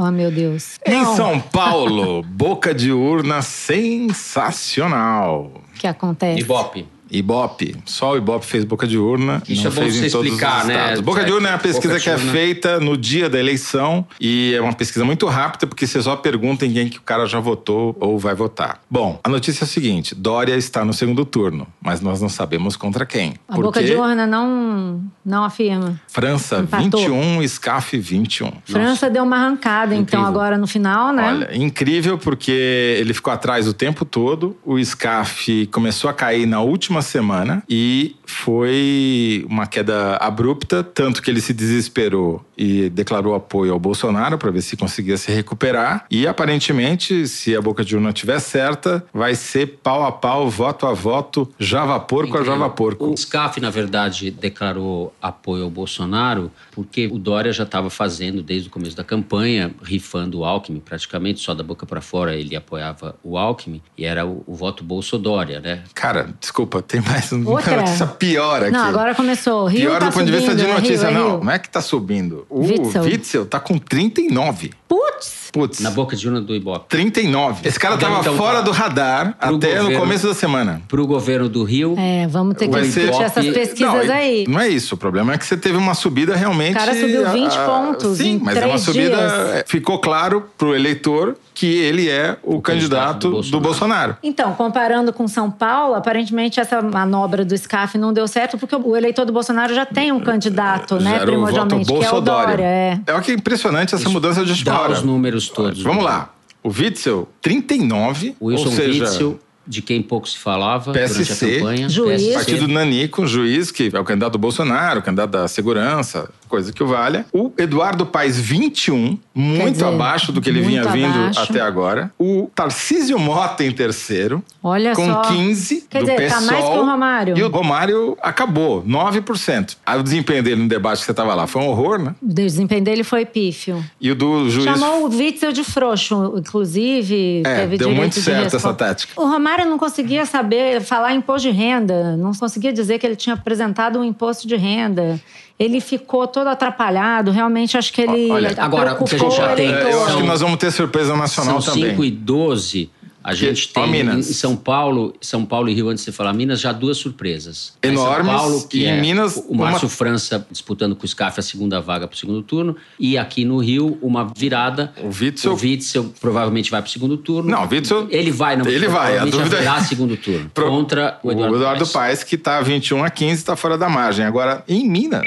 Oh, 0.01 0.11
meu 0.11 0.31
Deus. 0.31 0.79
Em 0.87 1.03
Não. 1.03 1.17
São 1.17 1.41
Paulo, 1.53 2.23
boca 2.23 2.75
de 2.75 2.91
urna 2.93 3.43
sensacional. 3.43 5.53
O 5.75 5.79
que 5.79 5.87
acontece? 5.87 6.41
Ibope. 6.41 6.87
Ibope. 7.11 7.77
Só 7.85 8.13
o 8.13 8.17
Ibope 8.17 8.47
fez 8.47 8.65
boca 8.65 8.87
de 8.87 8.99
urna. 8.99 9.43
Isso 9.49 9.65
não 9.65 9.71
é 9.71 9.75
bom 9.75 9.83
fez 9.83 9.97
você 9.97 10.07
em 10.07 10.11
todos 10.11 10.27
explicar, 10.27 10.65
né? 10.65 10.97
Boca 11.01 11.25
de 11.25 11.33
urna 11.33 11.49
é 11.49 11.53
uma 11.53 11.59
pesquisa 11.59 11.99
que 11.99 12.09
é 12.09 12.19
feita 12.19 12.79
no 12.79 12.97
dia 12.97 13.29
da 13.29 13.39
eleição 13.39 14.07
e 14.21 14.55
é 14.55 14.61
uma 14.61 14.73
pesquisa 14.73 15.05
muito 15.05 15.27
rápida 15.27 15.67
porque 15.67 15.87
você 15.87 16.01
só 16.01 16.17
pergunta 16.17 16.67
em 16.67 16.73
quem 16.73 16.89
que 16.89 16.99
o 16.99 17.03
cara 17.03 17.27
já 17.27 17.41
votou 17.41 17.97
ou 18.01 18.19
vai 18.19 18.35
votar. 18.35 18.81
Bom, 18.91 19.19
a 19.23 19.29
notícia 19.29 19.65
é 19.65 19.67
a 19.67 19.69
seguinte: 19.69 20.15
Dória 20.15 20.55
está 20.55 20.85
no 20.85 20.93
segundo 20.93 21.25
turno, 21.25 21.67
mas 21.81 22.01
nós 22.01 22.21
não 22.21 22.29
sabemos 22.29 22.77
contra 22.77 23.05
quem. 23.05 23.35
A 23.49 23.57
boca 23.57 23.83
de 23.83 23.95
urna 23.95 24.27
não, 24.27 25.03
não 25.25 25.45
afirma. 25.45 26.01
França 26.09 26.61
Empatou. 26.61 27.01
21, 27.01 27.49
SCAF 27.49 27.99
21. 27.99 28.53
França 28.65 28.89
Nossa. 28.89 29.11
deu 29.11 29.25
uma 29.25 29.37
arrancada, 29.37 29.95
então, 29.95 30.03
incrível. 30.03 30.21
então, 30.21 30.29
agora 30.29 30.57
no 30.57 30.67
final, 30.67 31.13
né? 31.13 31.29
Olha, 31.29 31.57
incrível 31.57 32.19
porque 32.19 32.97
ele 32.99 33.13
ficou 33.15 33.33
atrás 33.33 33.67
o 33.67 33.73
tempo 33.73 34.05
todo. 34.05 34.57
O 34.65 34.83
SCAF 34.83 35.67
começou 35.67 36.09
a 36.09 36.13
cair 36.13 36.47
na 36.47 36.61
última 36.61 37.00
semana 37.03 37.63
e 37.69 38.17
foi 38.25 39.45
uma 39.49 39.67
queda 39.67 40.17
abrupta, 40.17 40.83
tanto 40.83 41.23
que 41.23 41.31
ele 41.31 41.41
se 41.41 41.53
desesperou 41.53 42.45
e 42.61 42.91
declarou 42.91 43.35
apoio 43.35 43.73
ao 43.73 43.79
Bolsonaro 43.79 44.37
para 44.37 44.51
ver 44.51 44.61
se 44.61 44.77
conseguia 44.77 45.17
se 45.17 45.33
recuperar. 45.33 46.05
E 46.11 46.27
aparentemente, 46.27 47.27
se 47.27 47.57
a 47.57 47.63
boca 47.63 47.83
de 47.83 47.97
urna 47.97 48.11
estiver 48.11 48.39
certa, 48.39 49.03
vai 49.15 49.35
ser 49.35 49.79
pau 49.83 50.05
a 50.05 50.13
pau, 50.13 50.51
voto 50.51 50.87
a 50.87 50.93
voto, 50.93 51.51
Java 51.59 51.99
Porco 51.99 52.37
a 52.37 52.45
Java 52.45 52.69
Porco. 52.69 53.07
O 53.07 53.17
SCAF, 53.17 53.61
na 53.61 53.71
verdade, 53.71 54.31
declarou 54.31 55.11
apoio 55.23 55.65
ao 55.65 55.71
Bolsonaro 55.71 56.51
porque 56.71 57.07
o 57.07 57.19
Dória 57.19 57.51
já 57.51 57.63
estava 57.63 57.89
fazendo 57.89 58.43
desde 58.43 58.69
o 58.69 58.71
começo 58.71 58.95
da 58.95 59.05
campanha, 59.05 59.75
rifando 59.83 60.41
o 60.41 60.45
Alckmin, 60.45 60.81
praticamente 60.81 61.41
só 61.41 61.55
da 61.55 61.63
boca 61.63 61.87
para 61.87 62.03
fora 62.03 62.35
ele 62.35 62.55
apoiava 62.55 63.17
o 63.25 63.39
Alckmin 63.39 63.81
e 63.97 64.05
era 64.05 64.27
o, 64.27 64.45
o 64.47 64.55
voto 64.55 64.85
Bolsodória, 64.85 65.61
né? 65.61 65.83
Cara, 65.95 66.29
desculpa, 66.39 66.83
tem 66.83 67.01
mais 67.01 67.33
uma 67.33 67.55
notícia 67.65 68.07
pior 68.07 68.63
aqui. 68.63 68.73
Não, 68.73 68.85
agora 68.85 69.15
começou. 69.15 69.67
Rio 69.67 69.81
pior 69.81 69.99
tá 69.99 70.09
do 70.09 70.13
ponto 70.13 70.27
subindo, 70.27 70.33
de 70.33 70.39
vista 70.39 70.55
de 70.55 70.63
né? 70.63 70.75
notícia, 70.75 71.09
Rio, 71.09 71.19
não. 71.19 71.31
Rio. 71.31 71.45
Não 71.45 71.53
é 71.53 71.59
que 71.59 71.71
tá 71.71 71.81
subindo. 71.81 72.47
O 72.51 72.63
Witzel, 72.63 73.05
Witzel 73.05 73.47
tá 73.47 73.61
com 73.61 73.79
39. 73.79 74.73
Putz! 74.91 75.51
Putz. 75.53 75.81
Na 75.81 75.91
boca 75.93 76.17
de 76.17 76.27
urna 76.27 76.41
do 76.41 76.53
Ibope. 76.53 76.87
39. 76.89 77.69
Esse 77.69 77.79
cara 77.79 77.97
tava 77.97 78.19
então, 78.21 78.37
fora 78.37 78.61
do 78.61 78.73
radar 78.73 79.37
até 79.39 79.51
governo, 79.53 79.91
no 79.91 79.99
começo 79.99 80.27
da 80.27 80.35
semana. 80.35 80.83
Pro 80.89 81.07
governo 81.07 81.49
do 81.49 81.63
Rio. 81.63 81.95
É, 81.97 82.27
vamos 82.27 82.57
ter 82.57 82.69
que 82.69 82.81
discutir 82.81 83.23
essas 83.23 83.47
pesquisas 83.47 84.07
não, 84.07 84.15
aí. 84.15 84.45
Não 84.49 84.61
é 84.61 84.69
isso. 84.69 84.97
O 84.97 84.99
problema 84.99 85.33
é 85.33 85.39
que 85.39 85.47
você 85.47 85.57
teve 85.57 85.77
uma 85.77 85.95
subida 85.95 86.35
realmente. 86.35 86.73
O 86.73 86.79
cara 86.79 86.95
subiu 86.95 87.29
20 87.31 87.53
a, 87.53 87.67
pontos. 87.67 88.19
Sim, 88.19 88.41
mas 88.43 88.57
é 88.57 88.67
uma 88.67 88.79
subida. 88.79 89.17
Dias. 89.17 89.65
Ficou 89.67 90.01
claro 90.01 90.49
pro 90.59 90.75
eleitor 90.75 91.37
que 91.55 91.67
ele 91.67 92.09
é 92.09 92.39
o, 92.43 92.57
o 92.57 92.63
candidato, 92.63 93.29
do 93.29 93.31
Bolsonaro. 93.33 93.51
do 93.51 93.61
Bolsonaro. 93.61 94.17
Então, 94.23 94.55
comparando 94.55 95.13
com 95.13 95.29
São 95.29 95.51
Paulo, 95.51 95.95
aparentemente 95.95 96.59
essa 96.59 96.81
manobra 96.81 97.45
do 97.45 97.57
SCAF 97.57 97.99
não 97.99 98.15
deu 98.15 98.27
certo, 98.27 98.57
porque 98.57 98.75
o 98.75 98.97
eleitor 98.97 99.27
do 99.27 99.33
Bolsonaro 99.33 99.75
já 99.75 99.85
tem 99.85 100.11
um 100.11 100.21
candidato, 100.21 100.99
né, 100.99 101.19
primordialmente, 101.19 101.93
que 101.93 102.05
é 102.05 102.13
o 102.13 102.21
Dória. 102.21 102.65
É, 102.65 103.01
é 103.07 103.15
o 103.15 103.21
que 103.21 103.33
é 103.33 103.35
impressionante 103.35 103.95
essa 103.95 104.05
Isso 104.05 104.11
mudança 104.11 104.43
de 104.43 104.55
Dá 104.89 104.95
os 104.95 105.03
números 105.03 105.49
todos. 105.49 105.83
Vamos 105.83 106.05
lá. 106.05 106.35
O 106.63 106.69
Witzel, 106.69 107.29
39. 107.41 108.37
Wilson 108.41 108.65
ou 108.65 108.71
seja, 108.73 109.05
Witzel, 109.05 109.41
de 109.67 109.83
quem 109.83 110.03
pouco 110.03 110.29
se 110.29 110.39
falava 110.39 110.93
PSC, 110.93 111.23
durante 111.23 111.33
a 111.33 111.59
campanha. 111.59 111.89
Juiz. 111.89 112.23
PSC. 112.23 112.35
Partido 112.35 112.69
Nanico, 112.69 113.27
juiz, 113.27 113.71
que 113.71 113.91
é 113.93 114.01
o 114.01 114.05
candidato 114.05 114.33
do 114.33 114.39
Bolsonaro, 114.39 115.01
o 115.01 115.03
candidato 115.03 115.31
da 115.31 115.49
segurança, 115.49 116.29
coisa 116.51 116.73
que 116.73 116.83
o 116.83 116.87
valha. 116.87 117.25
O 117.33 117.53
Eduardo 117.57 118.05
Paes, 118.05 118.39
21, 118.39 119.17
muito 119.33 119.73
dizer, 119.73 119.85
abaixo 119.85 120.33
do 120.33 120.41
que 120.41 120.51
ele 120.51 120.61
vinha 120.61 120.83
vindo 120.89 121.19
abaixo. 121.19 121.41
até 121.41 121.61
agora. 121.61 122.13
O 122.19 122.51
Tarcísio 122.55 123.19
Mota 123.19 123.65
em 123.65 123.71
terceiro. 123.71 124.43
Olha 124.63 124.95
com 124.95 125.07
só. 125.07 125.23
15 125.23 125.87
Quer 125.89 126.01
do 126.01 126.05
dizer, 126.07 126.17
PSOL. 126.27 126.41
tá 126.41 126.53
mais 126.53 126.65
que 126.65 126.79
o 126.79 126.85
Romário. 126.85 127.39
E 127.39 127.43
o 127.43 127.49
Romário 127.49 128.19
acabou, 128.21 128.83
9%. 128.83 129.77
Aí 129.87 129.99
o 129.99 130.03
desempenho 130.03 130.43
dele 130.43 130.63
no 130.63 130.69
debate 130.69 130.99
que 130.99 131.05
você 131.05 131.13
estava 131.13 131.35
lá 131.35 131.47
foi 131.47 131.63
um 131.63 131.69
horror, 131.69 131.99
né? 131.99 132.15
O 132.21 132.27
desempenho 132.27 132.83
dele 132.83 133.05
foi 133.05 133.25
pífio. 133.25 133.83
E 134.01 134.11
o 134.11 134.15
do 134.15 134.51
juiz... 134.51 134.65
Chamou 134.65 135.07
o 135.07 135.09
Witzel 135.09 135.53
de 135.53 135.63
frouxo, 135.63 136.35
inclusive. 136.37 137.43
É, 137.47 137.61
teve 137.61 137.79
deu 137.79 137.91
muito 137.91 138.15
de 138.15 138.23
certo 138.23 138.57
essa 138.57 138.75
tática. 138.75 139.21
O 139.21 139.25
Romário 139.27 139.67
não 139.67 139.79
conseguia 139.79 140.27
saber 140.27 140.81
falar 140.81 141.15
imposto 141.15 141.49
de 141.49 141.55
renda, 141.55 142.17
não 142.17 142.33
conseguia 142.33 142.73
dizer 142.73 142.99
que 142.99 143.07
ele 143.07 143.17
tinha 143.17 143.35
apresentado 143.35 144.01
um 144.01 144.05
imposto 144.05 144.49
de 144.49 144.57
renda 144.57 145.21
ele 145.61 145.79
ficou 145.79 146.27
todo 146.27 146.47
atrapalhado. 146.47 147.31
Realmente, 147.31 147.77
acho 147.77 147.93
que 147.93 148.01
ele. 148.01 148.33
Olha, 148.33 148.55
agora, 148.57 148.97
o 148.99 149.05
que 149.05 149.15
a 149.15 149.19
gente 149.19 149.37
já 149.37 149.55
tem. 149.55 149.71
Eu 149.71 150.07
acho 150.07 150.17
que 150.17 150.23
nós 150.23 150.41
vamos 150.41 150.57
ter 150.57 150.71
surpresa 150.71 151.15
nacional 151.15 151.61
são 151.61 151.75
também. 151.75 151.91
São 151.91 152.03
5 152.03 152.05
e 152.07 152.11
12 152.11 152.91
a 153.23 153.35
gente 153.35 153.69
que, 153.69 153.75
tem 153.75 154.01
em 154.01 154.23
São 154.23 154.57
Paulo, 154.57 155.15
São 155.21 155.45
Paulo 155.45 155.69
e 155.69 155.75
Rio, 155.75 155.89
antes 155.89 156.05
de 156.05 156.11
você 156.11 156.17
falar 156.17 156.33
Minas, 156.33 156.61
já 156.61 156.73
duas 156.73 156.97
surpresas. 156.97 157.75
Enormes. 157.83 158.27
São 158.27 158.37
Paulo, 158.37 158.69
que 158.69 158.79
e 158.79 158.87
é 158.87 158.97
em 158.97 159.01
Minas, 159.01 159.37
o 159.49 159.55
Márcio 159.55 159.87
uma... 159.87 159.95
França 159.95 160.47
disputando 160.51 160.97
com 160.97 161.05
o 161.05 161.09
SCAF 161.09 161.39
a 161.39 161.43
segunda 161.43 161.81
vaga 161.81 162.07
para 162.07 162.15
o 162.15 162.19
segundo 162.19 162.43
turno. 162.43 162.77
E 162.99 163.19
aqui 163.19 163.45
no 163.45 163.59
Rio, 163.59 163.99
uma 164.01 164.31
virada. 164.37 164.93
O 165.03 165.09
Witzel. 165.09 165.53
O 165.53 165.57
Witzel 165.57 166.15
provavelmente 166.21 166.71
vai 166.71 166.81
para 166.81 166.89
o 166.89 166.91
segundo 166.91 167.17
turno. 167.17 167.51
Não, 167.51 167.65
o 167.65 167.69
Witzel. 167.69 168.09
Ele 168.11 168.31
vai, 168.31 168.57
não 168.57 168.67
Ele 168.67 168.89
vai. 168.89 169.19
A 169.19 169.25
dúvida 169.25 169.59
é. 169.59 169.81
segundo 169.85 170.17
turno. 170.17 170.51
Pro... 170.55 170.69
Contra 170.69 171.19
o 171.23 171.31
Eduardo, 171.31 171.55
o 171.55 171.57
Eduardo 171.59 171.87
Paes. 171.87 171.93
Paes, 171.93 172.25
que 172.25 172.37
está 172.37 172.61
21 172.61 173.05
a 173.05 173.11
15, 173.11 173.35
está 173.35 173.57
fora 173.57 173.77
da 173.77 173.89
margem. 173.89 174.25
Agora, 174.25 174.65
em 174.69 174.89
Minas. 174.89 175.27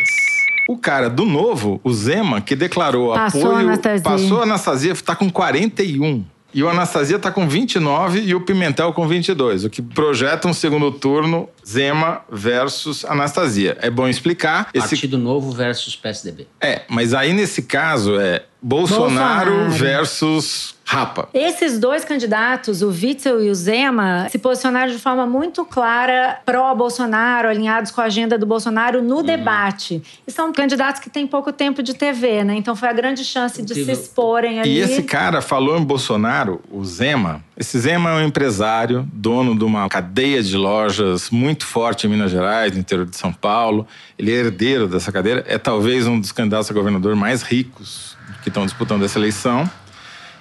O 0.67 0.77
cara 0.77 1.09
do 1.09 1.25
novo, 1.25 1.81
o 1.83 1.93
Zema, 1.93 2.39
que 2.39 2.55
declarou 2.55 3.13
passou 3.13 3.47
apoio. 3.47 3.57
A 3.57 3.59
Anastasia. 3.59 4.01
Passou 4.01 4.39
a 4.39 4.43
Anastasia, 4.43 4.91
está 4.93 5.15
com 5.15 5.29
41. 5.29 6.23
E 6.53 6.63
o 6.63 6.69
Anastasia 6.69 7.15
está 7.15 7.31
com 7.31 7.48
29 7.48 8.19
e 8.22 8.36
o 8.36 8.41
Pimentel 8.41 8.93
com 8.93 9.07
22, 9.07 9.65
o 9.65 9.69
que 9.69 9.81
projeta 9.81 10.48
um 10.48 10.53
segundo 10.53 10.91
turno 10.91 11.50
Zema 11.65 12.22
versus 12.31 13.03
Anastasia. 13.05 13.77
É 13.81 13.89
bom 13.89 14.07
explicar. 14.07 14.69
Esse... 14.74 14.89
Partido 14.89 15.17
Novo 15.17 15.51
versus 15.51 15.95
PSDB. 15.95 16.48
É, 16.62 16.81
mas 16.88 17.13
aí 17.13 17.33
nesse 17.33 17.63
caso 17.63 18.19
é 18.19 18.43
Bolsonaro, 18.62 19.51
Bolsonaro. 19.51 19.72
versus 19.72 20.73
Rapa. 20.85 21.29
Esses 21.33 21.79
dois 21.79 22.03
candidatos, 22.03 22.81
o 22.81 22.89
Witzel 22.89 23.41
e 23.41 23.49
o 23.49 23.55
Zema, 23.55 24.27
se 24.29 24.37
posicionaram 24.37 24.91
de 24.91 24.99
forma 24.99 25.25
muito 25.25 25.63
clara 25.63 26.39
pró-Bolsonaro, 26.45 27.47
alinhados 27.47 27.89
com 27.89 28.01
a 28.01 28.05
agenda 28.05 28.37
do 28.37 28.45
Bolsonaro 28.45 29.01
no 29.01 29.17
uhum. 29.17 29.23
debate. 29.23 30.03
E 30.27 30.31
são 30.31 30.51
candidatos 30.51 31.01
que 31.01 31.09
têm 31.09 31.25
pouco 31.25 31.51
tempo 31.53 31.81
de 31.81 31.93
TV, 31.93 32.43
né? 32.43 32.55
Então 32.55 32.75
foi 32.75 32.89
a 32.89 32.93
grande 32.93 33.23
chance 33.23 33.61
de 33.61 33.73
se 33.73 33.91
exporem 33.91 34.59
ali. 34.59 34.69
E 34.69 34.79
esse 34.79 35.03
cara 35.03 35.41
falou 35.41 35.77
em 35.77 35.83
Bolsonaro, 35.83 36.61
o 36.69 36.83
Zema. 36.83 37.41
Esse 37.55 37.79
Zema 37.79 38.09
é 38.11 38.13
um 38.15 38.27
empresário, 38.27 39.07
dono 39.13 39.57
de 39.57 39.63
uma 39.63 39.87
cadeia 39.87 40.43
de 40.43 40.57
lojas 40.57 41.29
muito 41.29 41.65
forte 41.65 42.07
em 42.07 42.09
Minas 42.09 42.31
Gerais, 42.31 42.73
no 42.73 42.79
interior 42.79 43.05
de 43.05 43.15
São 43.15 43.31
Paulo. 43.31 43.87
Ele 44.17 44.31
é 44.31 44.35
herdeiro 44.35 44.87
dessa 44.87 45.11
cadeira, 45.11 45.43
é 45.47 45.57
talvez 45.57 46.07
um 46.07 46.19
dos 46.19 46.31
candidatos 46.31 46.69
a 46.69 46.73
governador 46.73 47.15
mais 47.15 47.41
ricos 47.41 48.17
que 48.41 48.49
estão 48.49 48.65
disputando 48.65 49.03
essa 49.03 49.17
eleição. 49.17 49.69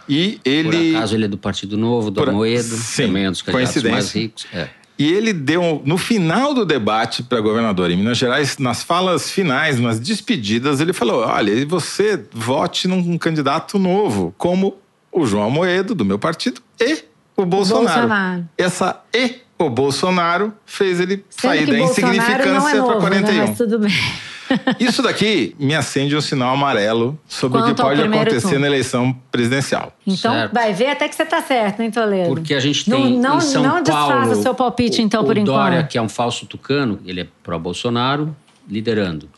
E 0.09 0.41
ele. 0.45 0.93
Por 0.93 0.97
acaso 0.97 1.15
ele 1.15 1.25
é 1.25 1.29
do 1.29 1.39
Partido 1.39 1.77
Novo, 1.77 2.11
do 2.11 2.21
Por... 2.21 2.29
Amoedo, 2.29 2.77
Sim, 2.77 3.07
também 3.07 3.25
é 3.25 3.29
um 3.29 3.33
dos 3.33 3.43
candidatos 3.43 3.83
mais 3.85 4.13
ricos. 4.13 4.47
É. 4.53 4.69
E 4.99 5.11
ele 5.11 5.33
deu, 5.33 5.83
no 5.85 5.97
final 5.97 6.55
do 6.55 6.65
debate 6.65 7.23
para 7.23 7.41
governador 7.41 7.91
em 7.91 7.97
Minas 7.97 8.19
Gerais, 8.19 8.59
nas 8.59 8.83
falas 8.83 9.31
finais, 9.31 9.81
nas 9.81 9.99
despedidas, 9.99 10.81
ele 10.81 10.93
falou: 10.93 11.21
olha, 11.27 11.67
você 11.67 12.23
vote 12.33 12.87
num 12.87 13.19
candidato 13.19 13.79
novo, 13.79 14.35
como 14.37 14.77
o 15.11 15.27
João 15.27 15.45
Amoedo, 15.45 15.95
do 15.95 16.05
meu 16.05 16.19
partido, 16.19 16.61
e 16.81 17.03
o 17.37 17.45
Bolsonaro. 17.45 18.01
Bolsonaro. 18.01 18.49
Essa 18.57 19.01
e 19.15 19.37
o 19.59 19.71
Bolsonaro 19.71 20.53
fez 20.65 21.01
ele 21.01 21.25
Sendo 21.31 21.51
sair 21.51 21.67
da 21.67 21.79
insignificância 21.79 22.77
é 22.77 22.83
para 22.83 23.01
41. 23.01 23.23
Né? 23.23 23.47
Mas 23.47 23.59
tudo 23.59 23.79
bem. 23.79 23.93
Isso 24.79 25.03
daqui 25.03 25.55
me 25.59 25.75
acende 25.75 26.17
um 26.17 26.21
sinal 26.21 26.55
amarelo 26.55 27.19
sobre 27.27 27.59
Quanto 27.59 27.73
o 27.73 27.75
que 27.75 27.83
pode 27.83 28.03
acontecer 28.03 28.41
turno. 28.41 28.59
na 28.61 28.67
eleição 28.67 29.13
presidencial. 29.31 29.97
Então, 30.07 30.33
certo. 30.33 30.53
vai 30.53 30.73
ver 30.73 30.89
até 30.89 31.09
que 31.09 31.15
você 31.15 31.23
está 31.23 31.43
certo, 31.43 31.81
hein, 31.81 31.91
Toledo? 31.91 32.29
Porque 32.29 32.55
a 32.55 32.61
gente 32.61 32.85
tem 32.85 33.19
não, 33.19 33.31
não, 33.31 33.39
em 33.39 33.41
São 33.41 33.63
não 33.63 33.83
Paulo... 33.83 34.27
Não 34.27 34.33
o 34.33 34.43
seu 34.43 34.55
palpite, 34.55 35.03
então, 35.03 35.23
o, 35.23 35.27
por 35.27 35.37
o 35.37 35.41
enquanto. 35.41 35.57
Dória, 35.57 35.83
que 35.85 35.99
é 35.99 36.03
um 36.03 36.09
falso 36.09 36.47
tucano, 36.47 37.01
ele 37.05 37.21
é 37.23 37.27
pró-Bolsonaro, 37.43 38.35
liderando. 38.69 39.29